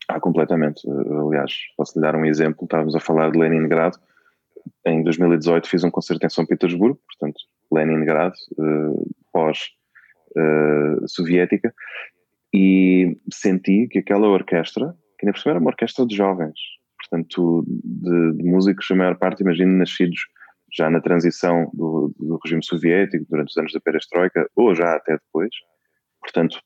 [0.07, 0.87] Há completamente.
[0.87, 2.63] aliás, posso lhe dar um exemplo.
[2.63, 3.97] Estávamos a falar de Leningrado.
[4.85, 7.39] Em 2018 fiz um concerto em São Petersburgo, portanto,
[7.71, 9.07] Leningrado, uh,
[11.07, 11.73] soviética,
[12.53, 16.57] e senti que aquela orquestra, que ainda por era uma orquestra de jovens,
[16.97, 20.19] portanto, de, de músicos, a maior parte, imagino, nascidos
[20.73, 25.13] já na transição do, do, regime soviético, durante os anos da perestroika, ou já até
[25.13, 25.49] depois,
[26.21, 26.59] portanto,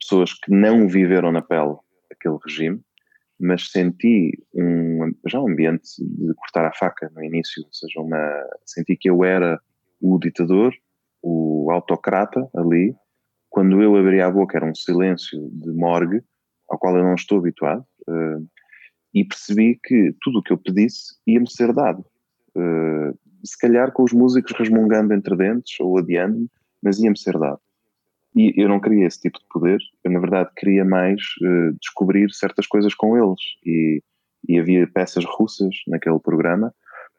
[0.00, 1.76] pessoas que não viveram na pele
[2.10, 2.80] aquele regime,
[3.42, 8.46] mas senti um, já um ambiente de cortar a faca no início, ou seja, uma,
[8.64, 9.60] senti que eu era
[10.00, 10.72] o ditador,
[11.20, 12.94] o autocrata ali,
[13.50, 16.22] quando eu abri a boca era um silêncio de morgue,
[16.68, 18.46] ao qual eu não estou habituado, uh,
[19.12, 22.04] e percebi que tudo o que eu pedisse ia-me ser dado.
[22.56, 26.48] Uh, se calhar com os músicos resmungando entre dentes ou adiando-me,
[26.80, 27.60] mas ia-me ser dado.
[28.34, 32.32] E eu não queria esse tipo de poder, eu na verdade queria mais uh, descobrir
[32.32, 33.40] certas coisas com eles.
[33.64, 34.02] E,
[34.48, 36.74] e havia peças russas naquele programa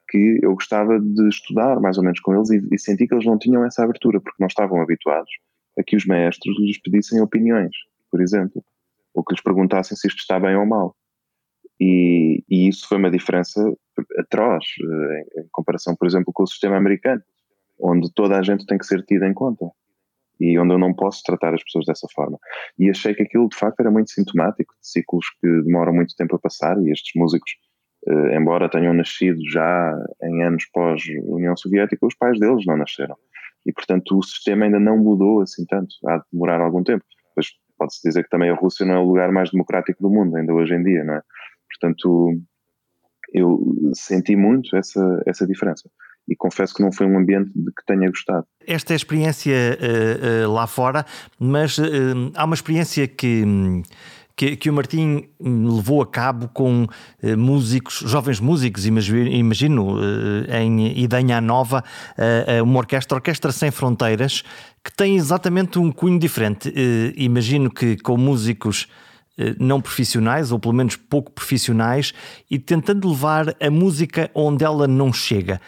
[0.10, 3.26] que eu gostava de estudar mais ou menos com eles e, e senti que eles
[3.26, 5.30] não tinham essa abertura, porque não estavam habituados
[5.78, 7.76] a que os maestros lhes pedissem opiniões,
[8.12, 8.64] por exemplo,
[9.14, 10.96] ou que lhes perguntassem se isto está bem ou mal.
[11.80, 13.62] E, e isso foi uma diferença
[14.18, 17.22] atroz eh, em, em comparação, por exemplo, com o sistema americano,
[17.80, 19.66] onde toda a gente tem que ser tida em conta
[20.40, 22.38] e onde eu não posso tratar as pessoas dessa forma.
[22.78, 26.36] E achei que aquilo de facto era muito sintomático de ciclos que demoram muito tempo
[26.36, 27.52] a passar e estes músicos,
[28.08, 29.94] eh, embora tenham nascido já
[30.24, 33.16] em anos pós-União Soviética, os pais deles não nasceram
[33.66, 37.04] e, portanto, o sistema ainda não mudou assim tanto, há de demorar algum tempo.
[37.36, 40.36] Mas pode-se dizer que também a Rússia não é o lugar mais democrático do mundo,
[40.36, 41.22] ainda hoje em dia, não é?
[41.70, 42.38] Portanto,
[43.34, 43.60] eu
[43.94, 45.90] senti muito essa, essa diferença
[46.28, 48.46] e confesso que não foi um ambiente de que tenha gostado.
[48.66, 51.06] Esta é a experiência uh, uh, lá fora,
[51.40, 51.84] mas uh,
[52.36, 53.44] há uma experiência que.
[54.36, 56.88] Que, que o Martim levou a cabo com
[57.38, 60.00] músicos, jovens músicos, imagino,
[60.50, 61.84] em Idanha Nova,
[62.18, 64.44] eh, uma orquestra, Orquestra Sem Fronteiras,
[64.84, 66.74] que tem exatamente um cunho diferente.
[67.16, 68.88] Imagino que com músicos
[69.60, 72.12] não profissionais, ou pelo menos pouco profissionais,
[72.50, 75.62] e tentando levar a música onde ela não chega.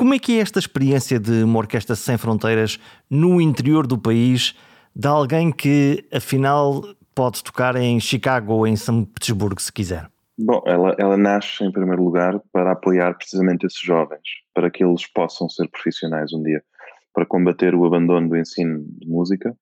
[0.00, 4.56] Como é que é esta experiência de uma orquestra sem fronteiras no interior do país,
[4.96, 6.82] de alguém que afinal
[7.14, 10.08] pode tocar em Chicago ou em São Petersburgo, se quiser?
[10.38, 14.22] Bom, ela, ela nasce em primeiro lugar para apoiar precisamente esses jovens,
[14.54, 16.62] para que eles possam ser profissionais um dia,
[17.12, 19.54] para combater o abandono do ensino de música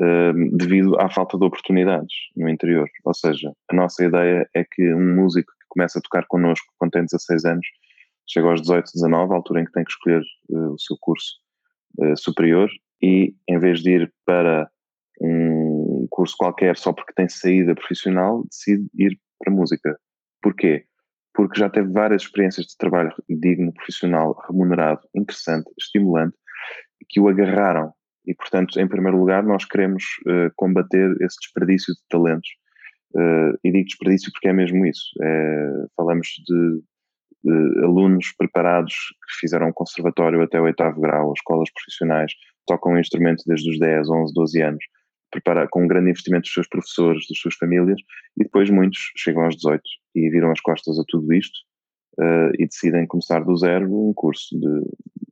[0.00, 2.88] uh, devido à falta de oportunidades no interior.
[3.04, 6.92] Ou seja, a nossa ideia é que um músico que começa a tocar connosco quando
[6.92, 7.66] tem 16 anos,
[8.28, 11.34] chega aos 18, 19, a altura em que tem que escolher uh, o seu curso
[11.98, 12.68] uh, superior,
[13.02, 14.70] e em vez de ir para
[15.20, 19.98] um curso qualquer só porque tem saída profissional, decide ir para música.
[20.42, 20.84] Porquê?
[21.34, 26.36] Porque já teve várias experiências de trabalho digno, profissional, remunerado, interessante, estimulante,
[27.08, 27.92] que o agarraram.
[28.26, 32.48] E, portanto, em primeiro lugar, nós queremos uh, combater esse desperdício de talentos.
[33.14, 35.10] Uh, e digo desperdício porque é mesmo isso.
[35.22, 36.82] É, falamos de,
[37.46, 42.32] de, alunos preparados que fizeram um conservatório até o oitavo grau, escolas profissionais,
[42.66, 44.84] tocam um instrumento desde os 10, 11, 12 anos,
[45.30, 48.00] prepara, com um grande investimento dos seus professores, das suas famílias,
[48.38, 49.82] e depois muitos chegam aos 18
[50.14, 51.58] e viram as costas a tudo isto
[52.18, 54.82] uh, e decidem começar do zero um curso de,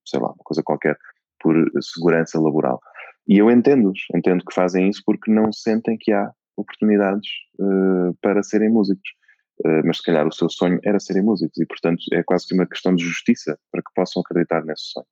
[0.07, 0.97] sei lá, uma coisa qualquer,
[1.41, 2.81] por segurança laboral.
[3.27, 8.43] E eu entendo-os, entendo que fazem isso porque não sentem que há oportunidades uh, para
[8.43, 9.09] serem músicos.
[9.61, 12.55] Uh, mas se calhar o seu sonho era serem músicos e, portanto, é quase que
[12.55, 15.07] uma questão de justiça para que possam acreditar nesse sonho.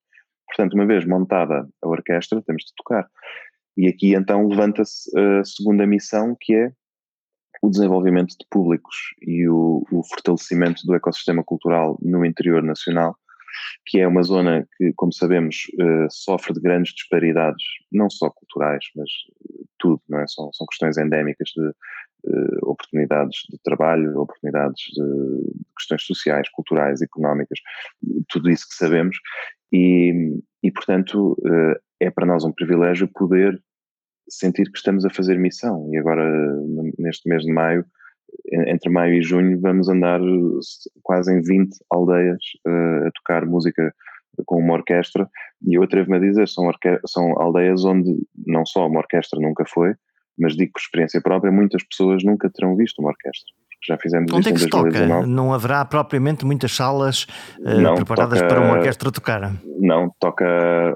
[0.47, 3.09] Portanto, uma vez montada a orquestra, temos de tocar.
[3.77, 6.73] E aqui então levanta-se a segunda missão, que é
[7.63, 13.17] o desenvolvimento de públicos e o, o, fortalecimento do ecossistema cultural no interior nacional,
[13.87, 18.85] que é uma zona que, como sabemos, uh, sofre de grandes disparidades, não só culturais,
[18.97, 19.09] mas
[19.51, 20.27] uh, tudo, não é?
[20.27, 27.59] São, são questões endémicas de uh, oportunidades de trabalho, oportunidades de, questões sociais, culturais, económicas,
[28.29, 29.17] tudo isso que sabemos,
[29.73, 31.37] e, e portanto,
[31.99, 33.61] é para nós um privilégio poder
[34.29, 35.89] sentir que estamos a fazer missão.
[35.93, 36.25] E agora,
[36.99, 37.85] neste mês de maio,
[38.69, 40.21] entre maio e junho, vamos andar
[41.03, 43.95] quase em 20 aldeias uh, a tocar música
[44.47, 45.29] com uma orquestra.
[45.67, 46.71] E eu atrevo-me a dizer, são,
[47.07, 48.15] são aldeias onde
[48.47, 49.95] não só uma orquestra nunca foi,
[50.39, 53.53] mas digo por experiência própria, muitas pessoas nunca terão visto uma orquestra.
[53.85, 55.27] Já fizemos Onde é que se toca?
[55.27, 57.27] Não haverá propriamente muitas salas
[57.59, 59.53] uh, não, preparadas toca, para uma orquestra tocar?
[59.81, 60.95] Não, toca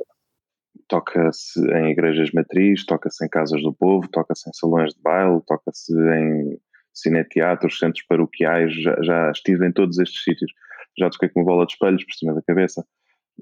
[0.88, 5.92] toca-se em igrejas matriz, toca-se em casas do povo, toca-se em salões de baile, toca-se
[5.92, 6.58] em
[6.96, 10.50] cineteatros, centros paroquiais, já, já, estive em todos estes sítios.
[10.98, 12.84] Já toquei com uma bola de espelhos por cima da cabeça,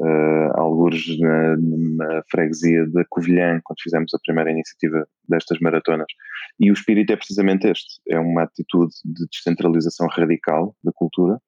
[0.01, 6.07] uh, alguns na, na, freguesia da Covilhã, quando fizemos a primeira iniciativa destas maratonas.
[6.59, 11.39] E o espírito é precisamente este: é uma atitude de descentralização radical da cultura,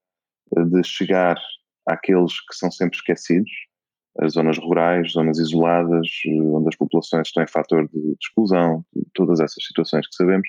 [0.56, 1.36] de chegar
[1.86, 3.50] àqueles que são sempre esquecidos,
[4.20, 9.64] as zonas rurais, zonas isoladas, onde as populações estão em fator de exclusão, todas essas
[9.64, 10.48] situações que sabemos,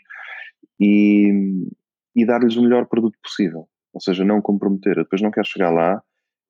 [0.80, 1.32] e,
[2.15, 3.67] e dar-lhes o melhor produto possível.
[3.93, 4.98] Ou seja, não comprometer.
[4.98, 6.02] Eu depois não quero chegar lá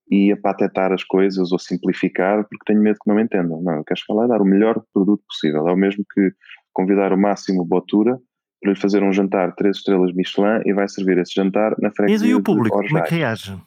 [0.09, 3.61] e apatetar as coisas ou simplificar porque tenho medo que não me entendam.
[3.61, 5.67] Não, eu quero chegar lá e dar o melhor produto possível.
[5.67, 6.31] É o mesmo que
[6.73, 8.17] convidar o máximo Botura
[8.61, 12.27] para lhe fazer um jantar três estrelas Michelin e vai servir esse jantar na freguesia
[12.27, 13.57] E o público, como é que reage?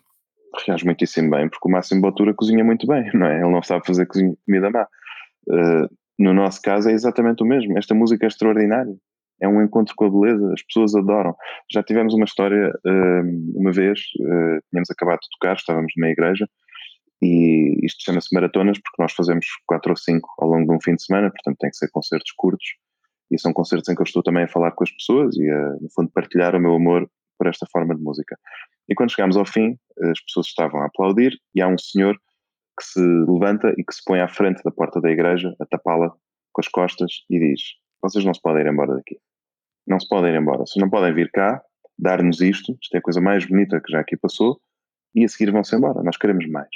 [0.66, 3.40] reage muitíssimo bem, porque o Máximo Botura cozinha muito bem, não é?
[3.40, 4.86] Ele não sabe fazer comida má.
[5.48, 7.78] Uh, no nosso caso é exatamente o mesmo.
[7.78, 8.94] Esta música é extraordinária.
[9.40, 11.34] É um encontro com a beleza, as pessoas adoram.
[11.72, 16.46] Já tivemos uma história, uh, uma vez, uh, tínhamos acabado de tocar, estávamos numa igreja,
[17.22, 20.94] e isto chama-se maratonas, porque nós fazemos quatro ou cinco ao longo de um fim
[20.94, 22.66] de semana, portanto tem que ser concertos curtos,
[23.30, 25.70] e são concertos em que eu estou também a falar com as pessoas e a,
[25.80, 28.36] no fundo, partilhar o meu amor por esta forma de música.
[28.88, 29.78] E quando chegamos ao fim,
[30.10, 32.16] as pessoas estavam a aplaudir e há um senhor
[32.78, 36.10] que se levanta e que se põe à frente da porta da igreja, a tapá-la
[36.52, 37.60] com as costas e diz:
[38.02, 39.18] Vocês não se podem ir embora daqui.
[39.90, 40.60] Não se podem ir embora.
[40.60, 41.60] Vocês não podem vir cá,
[41.98, 44.60] dar-nos isto, isto é a coisa mais bonita que já aqui passou,
[45.12, 46.00] e a seguir vão-se embora.
[46.04, 46.68] Nós queremos mais.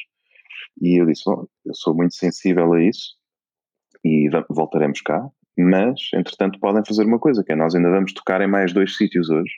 [0.82, 3.14] E eu disse: Bom, eu sou muito sensível a isso
[4.04, 5.24] e voltaremos cá,
[5.56, 8.96] mas entretanto podem fazer uma coisa, que é nós ainda vamos tocar em mais dois
[8.96, 9.52] sítios hoje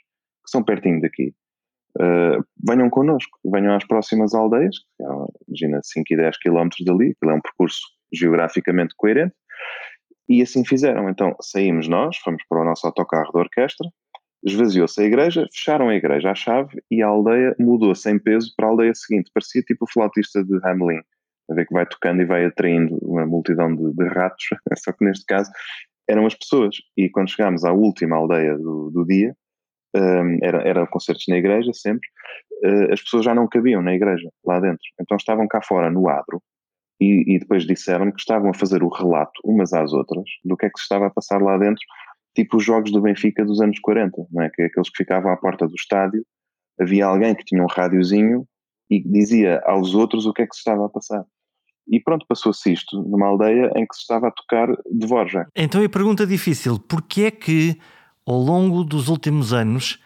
[0.45, 1.33] que são pertinho daqui.
[1.99, 5.05] Uh, venham connosco, venham às próximas aldeias, é,
[5.47, 7.79] imagina 5 e 10 quilómetros dali, aquilo é um percurso
[8.13, 9.33] geograficamente coerente,
[10.27, 11.09] e assim fizeram.
[11.09, 13.87] Então saímos nós, fomos para o nosso autocarro da orquestra,
[14.43, 18.69] esvaziou-se a igreja, fecharam a igreja à chave e a aldeia mudou-se peso para a
[18.69, 19.31] aldeia seguinte.
[19.33, 21.01] Parecia tipo o flautista de Hamelin,
[21.49, 24.45] a ver que vai tocando e vai atraindo uma multidão de, de ratos,
[24.77, 25.51] só que neste caso
[26.09, 26.75] eram as pessoas.
[26.95, 29.35] E quando chegámos à última aldeia do, do dia,
[29.95, 32.07] um, era, era concertos na igreja sempre,
[32.63, 34.83] uh, as pessoas já não cabiam na igreja, lá dentro.
[35.01, 36.41] Então estavam cá fora no adro
[36.99, 40.65] e, e depois disseram que estavam a fazer o relato umas às outras do que
[40.65, 41.81] é que se estava a passar lá dentro,
[42.35, 44.49] tipo os jogos do Benfica dos anos 40, não é?
[44.49, 46.25] Que é aqueles que ficavam à porta do estádio,
[46.79, 48.45] havia alguém que tinha um rádiozinho
[48.89, 51.23] e dizia aos outros o que é que se estava a passar.
[51.89, 55.49] e pronto, passou-se isto numa aldeia em que se estava a tocar Dvorak.
[55.55, 57.79] Então a pergunta difícil, porquê é que
[58.25, 60.03] ao longo dos últimos anos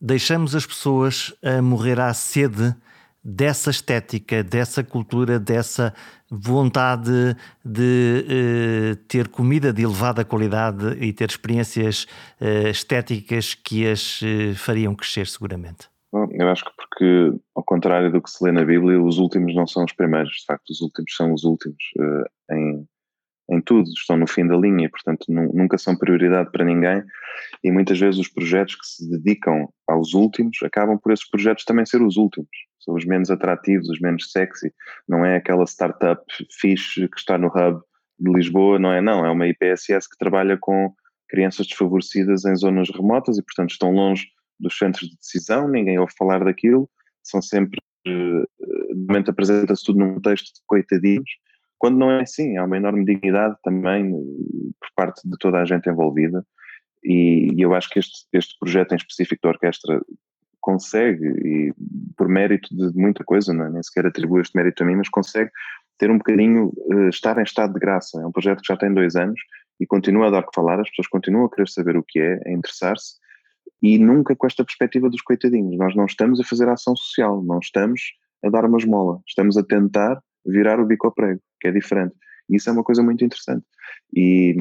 [0.00, 2.74] deixamos as pessoas a morrer à sede
[3.28, 5.92] dessa estética, dessa cultura, dessa
[6.30, 12.06] vontade de uh, ter comida de elevada qualidade e ter experiências
[12.40, 15.90] uh, estéticas que as uh, fariam crescer seguramente?
[16.10, 19.54] Bom, eu acho que porque, ao contrário do que se lê na Bíblia, os últimos
[19.54, 20.30] não são os primeiros.
[20.30, 21.76] De facto, os últimos são os últimos
[22.50, 22.86] em,
[23.50, 27.02] em tudo, estão no fim da linha e, portanto, nunca são prioridade para ninguém.
[27.64, 31.86] E muitas vezes os projetos que se dedicam aos últimos acabam por esses projetos também
[31.86, 32.48] ser os últimos
[32.88, 34.72] são os menos atrativos, os menos sexy.
[35.08, 36.22] Não é aquela startup
[36.58, 37.82] fixe que está no hub
[38.18, 39.00] de Lisboa, não é?
[39.00, 40.92] Não, é uma IPSS que trabalha com
[41.28, 44.26] crianças desfavorecidas em zonas remotas e, portanto, estão longe
[44.58, 46.90] dos centros de decisão, ninguém ouve falar daquilo,
[47.22, 51.30] são sempre, de momento apresenta-se tudo num texto de coitadinhos,
[51.78, 55.64] quando não é assim, há uma enorme dignidade também eh, por parte de toda a
[55.64, 56.44] gente envolvida
[57.04, 60.00] e, e eu acho que este, este projeto em específico da orquestra
[60.60, 61.74] consegue, e
[62.16, 63.70] por mérito de muita coisa, não é?
[63.70, 65.50] nem sequer atribui este mérito a mim, mas consegue
[65.96, 68.20] ter um bocadinho, uh, estar em estado de graça.
[68.20, 69.40] É um projeto que já tem dois anos
[69.80, 72.40] e continua a dar que falar, as pessoas continuam a querer saber o que é,
[72.46, 73.14] a interessar-se,
[73.80, 75.78] e nunca com esta perspectiva dos coitadinhos.
[75.78, 78.02] Nós não estamos a fazer ação social, não estamos
[78.44, 82.14] a dar uma esmola, estamos a tentar virar o bico ao prego, que é diferente.
[82.48, 83.64] E isso é uma coisa muito interessante.
[84.14, 84.56] E,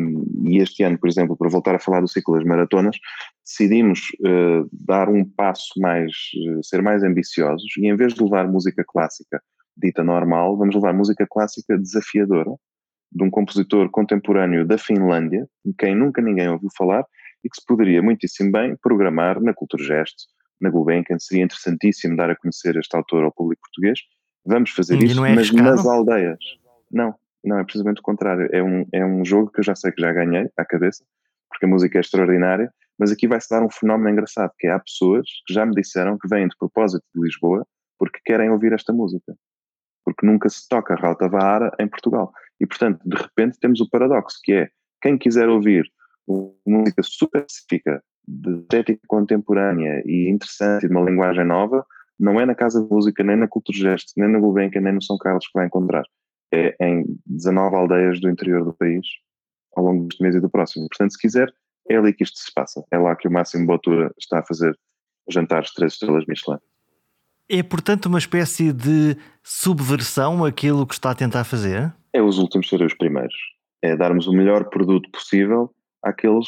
[0.45, 2.97] e, este ano, por exemplo, para voltar a falar do ciclo das maratonas,
[3.45, 8.47] decidimos uh, dar um passo mais, uh, ser mais ambiciosos e em vez de levar
[8.47, 9.41] música clássica
[9.77, 12.51] dita normal, vamos levar música clássica desafiadora
[13.11, 17.05] de um compositor contemporâneo da Finlândia, de quem nunca ninguém ouviu falar
[17.43, 20.23] e que se poderia muitíssimo bem programar na Cultura Gesto,
[20.59, 21.17] na Gulbenkian.
[21.19, 23.99] Seria interessantíssimo dar a conhecer este autor ao público português.
[24.45, 26.39] Vamos fazer isso, é mas nas aldeias.
[26.91, 28.49] Não, não, é precisamente o contrário.
[28.51, 31.03] É um, é um jogo que eu já sei que já ganhei à cabeça,
[31.49, 34.79] porque a música é extraordinária, mas aqui vai-se dar um fenómeno engraçado, que é há
[34.79, 37.65] pessoas que já me disseram que vêm de propósito de Lisboa
[37.97, 39.35] porque querem ouvir esta música.
[40.03, 42.31] Porque nunca se toca Rauta Vahara em Portugal.
[42.59, 44.69] E, portanto, de repente temos o paradoxo, que é,
[45.01, 45.85] quem quiser ouvir
[46.65, 51.85] música super específica, de estética contemporânea e interessante e de uma linguagem nova,
[52.19, 55.01] não é na Casa de Música, nem na Cultura Gesto, nem na Gulbenkian, nem no
[55.01, 56.03] São Carlos que vai encontrar
[56.53, 59.05] é em 19 aldeias do interior do país
[59.75, 60.87] ao longo deste mês e do próximo.
[60.89, 61.53] Portanto, se quiser,
[61.89, 62.83] é ali que isto se passa.
[62.91, 64.77] É lá que o Máximo Botura está a fazer
[65.29, 66.57] jantares de três estrelas Michelin.
[67.49, 71.93] É, portanto, uma espécie de subversão aquilo que está a tentar fazer?
[72.11, 73.35] É os últimos serem os primeiros.
[73.81, 75.73] É darmos o melhor produto possível
[76.03, 76.47] àqueles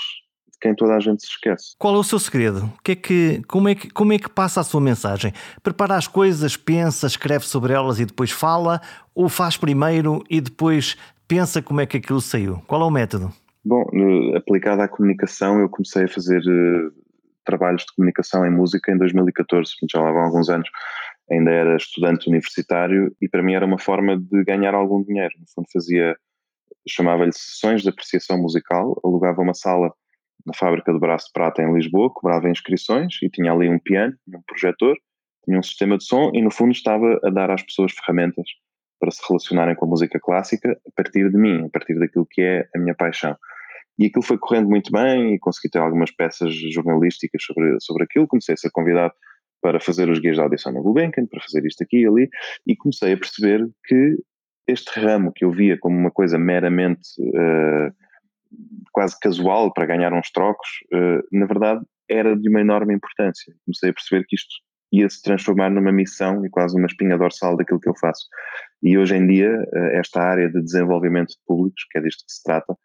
[0.60, 1.76] quem toda a gente se esquece.
[1.78, 2.66] Qual é o seu segredo?
[2.66, 5.34] O que é que, como, é que, como é que passa a sua mensagem?
[5.64, 8.82] Prepara as coisas, pensa, escreve sobre elas e depois fala?
[9.16, 10.98] Ou faz primeiro e depois
[11.28, 12.62] pensa como é que aquilo saiu?
[12.68, 13.32] Qual é o método?
[13.64, 13.86] Bom,
[14.36, 16.92] aplicado à comunicação, eu comecei a fazer uh,
[17.46, 20.70] trabalhos de comunicação em música em 2014, já lá vão alguns anos.
[21.32, 25.34] Ainda era estudante universitário e para mim era uma forma de ganhar algum dinheiro.
[25.40, 26.16] No fundo, fazia,
[26.88, 29.94] chamava-lhe sessões de apreciação musical, alugava uma sala
[30.46, 34.16] na fábrica do Braço de Prata em Lisboa, cobrava inscrições e tinha ali um piano,
[34.28, 34.96] um projetor,
[35.46, 38.46] tinha um sistema de som e no fundo estava a dar às pessoas ferramentas
[39.00, 42.42] para se relacionarem com a música clássica a partir de mim, a partir daquilo que
[42.42, 43.36] é a minha paixão.
[43.98, 48.28] E aquilo foi correndo muito bem e consegui ter algumas peças jornalísticas sobre, sobre aquilo.
[48.28, 49.14] Comecei a ser convidado
[49.62, 52.30] para fazer os guias de audição na Gulbenkian, para fazer isto aqui e ali,
[52.66, 54.16] e comecei a perceber que
[54.68, 57.94] este ramo que eu via como uma coisa meramente uh,
[58.92, 63.54] quase casual para ganhar uns trocos, uh, na verdade era de uma enorme importância.
[63.66, 64.56] Comecei a perceber que isto
[64.92, 68.26] ia se transformar numa missão e quase uma espinha dorsal daquilo que eu faço.
[68.82, 72.34] E hoje em dia, uh, esta área de desenvolvimento de públicos, que é disto que
[72.34, 72.76] se trata,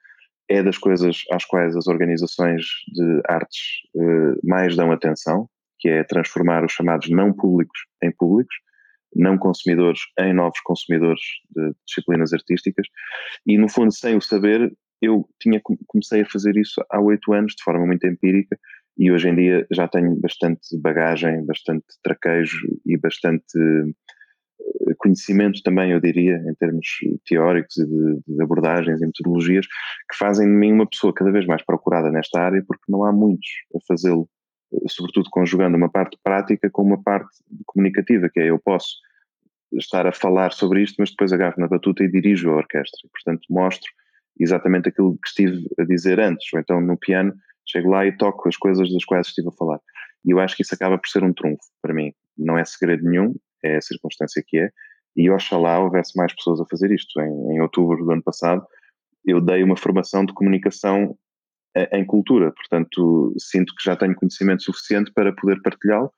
[0.49, 2.63] é das coisas às quais as organizações
[2.93, 3.61] de artes
[3.95, 5.49] uh, mais dão atenção,
[5.79, 8.55] que é transformar os chamados não públicos em públicos,
[9.15, 11.21] não consumidores em novos consumidores
[11.55, 12.87] de disciplinas artísticas,
[13.47, 17.55] e no fundo, sem o saber, eu tinha, comecei a fazer isso há oito anos
[17.55, 18.59] de forma muito empírica
[18.97, 23.59] e hoje em dia já tenho bastante bagagem, bastante traquejo e bastante
[24.61, 26.87] eh, conhecimento também, eu diria, em termos
[27.27, 31.45] teóricos e de, de, abordagens e metodologias, que fazem de mim uma pessoa cada vez
[31.47, 34.29] mais procurada nesta área, porque não há muitos a fazê-lo,
[34.73, 37.37] eh, sobretudo conjugando uma parte prática com uma parte
[37.67, 38.97] comunicativa, que é eu posso
[39.73, 43.09] estar a falar sobre isto, mas depois agarro na batuta e dirijo a orquestra.
[43.13, 43.91] Portanto, mostro
[44.39, 47.35] exatamente aquilo que estive a dizer antes, ou então no piano
[47.67, 49.81] chego lá e toco as coisas das quais estive a falar.
[50.25, 52.13] E eu acho que isso acaba por ser um trunfo para mim.
[52.37, 54.71] Não é segredo nenhum, é a circunstância que é,
[55.17, 57.21] E oxalá houvesse mais pessoas a fazer isto.
[57.21, 58.67] Em, em outubro do ano passado,
[59.25, 61.17] eu dei uma formação de comunicação
[61.93, 66.11] em cultura, portanto, sinto que já tenho conhecimento suficiente para poder partilhá-lo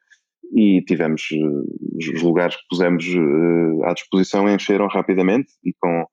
[0.54, 6.06] e tivemos eh, os lugares que pusemos eh, à disposição encheram rapidamente e com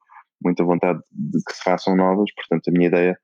[0.44, 3.18] muita vontade de que se façam novas, portanto, a minha ideia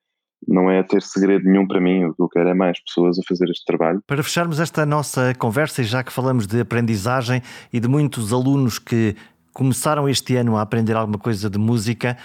[0.48, 3.22] não é ter segredo nenhum para mim, o que eu quero é mais pessoas a
[3.28, 4.02] fazer este trabalho.
[4.08, 7.42] Para fecharmos esta nossa conversa, e já que falamos de aprendizagem
[7.74, 9.16] e de muitos alunos que
[9.54, 12.18] começaram este ano a aprender alguma coisa de música,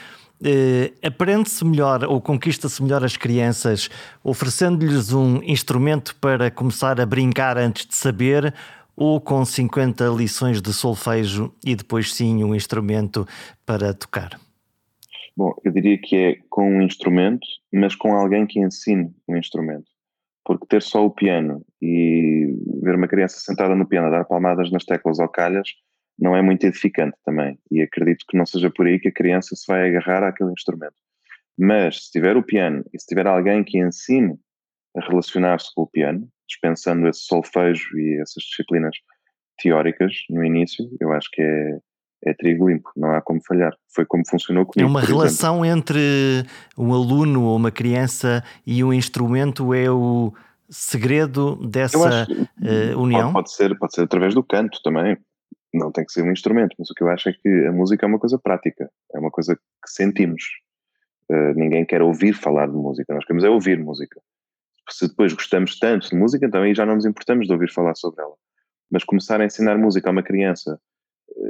[0.43, 3.89] eh, aprende-se melhor ou conquista-se melhor as crianças
[4.23, 8.55] oferecendo-lhes um instrumento para começar a brincar antes de saber
[8.97, 13.27] ou com 50 lições de solfejo e depois sim um instrumento
[13.67, 14.39] para tocar?
[15.37, 19.37] Bom, eu diria que é com um instrumento, mas com alguém que ensine o um
[19.37, 19.91] instrumento.
[20.45, 24.71] Porque ter só o piano e ver uma criança sentada no piano a dar palmadas
[24.71, 25.69] nas teclas ou calhas
[26.19, 27.59] não é muito edificante também.
[27.71, 30.95] E acredito que não seja por aí que a criança se vai agarrar àquele instrumento.
[31.59, 34.39] Mas se tiver o piano e se tiver alguém que ensine
[34.97, 38.97] a relacionar-se com o piano, dispensando esse solfejo e essas disciplinas
[39.61, 41.79] teóricas no início, eu acho que é,
[42.25, 43.75] é trigo limpo, não há como falhar.
[43.95, 44.89] Foi como funcionou comigo.
[44.89, 45.81] É uma relação exemplo.
[45.81, 46.47] entre
[46.77, 50.33] um aluno ou uma criança e um instrumento, é o
[50.69, 53.33] segredo dessa acho, uh, união?
[53.33, 55.17] Pode, ser, pode ser através do canto também
[55.75, 58.07] não tem que ser um instrumento, mas o que eu acho é que a música
[58.07, 60.43] é uma coisa prática, é uma coisa que sentimos.
[61.31, 64.21] Uh, ninguém quer ouvir falar de música, nós queremos é ouvir música.
[64.91, 67.95] Se depois gostamos tanto de música, então aí já não nos importamos de ouvir falar
[67.95, 68.35] sobre ela.
[68.91, 70.79] Mas começar a ensinar música a uma criança,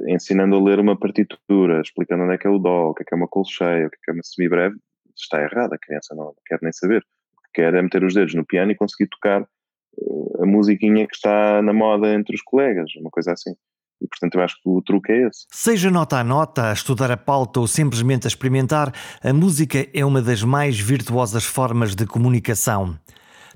[0.09, 3.07] ensinando a ler uma partitura, explicando onde é que é o dó, o que é,
[3.07, 4.77] que é uma colcheia, o que é, que é uma semibreve,
[5.17, 7.05] está errado, a criança não quer nem saber.
[7.37, 11.07] O que quer é meter os dedos no piano e conseguir tocar uh, a musiquinha
[11.07, 13.55] que está na moda entre os colegas, uma coisa assim.
[14.01, 15.47] E, portanto, eu acho que o truque é esse.
[15.51, 20.05] Seja nota a nota, a estudar a pauta ou simplesmente a experimentar, a música é
[20.05, 22.99] uma das mais virtuosas formas de comunicação.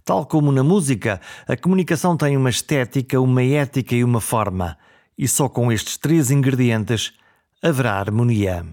[0.05, 4.79] Tal como na música, a comunicação tem uma estética, uma ética e uma forma.
[5.19, 7.13] E só com estes três ingredientes
[7.61, 8.65] haverá harmonia.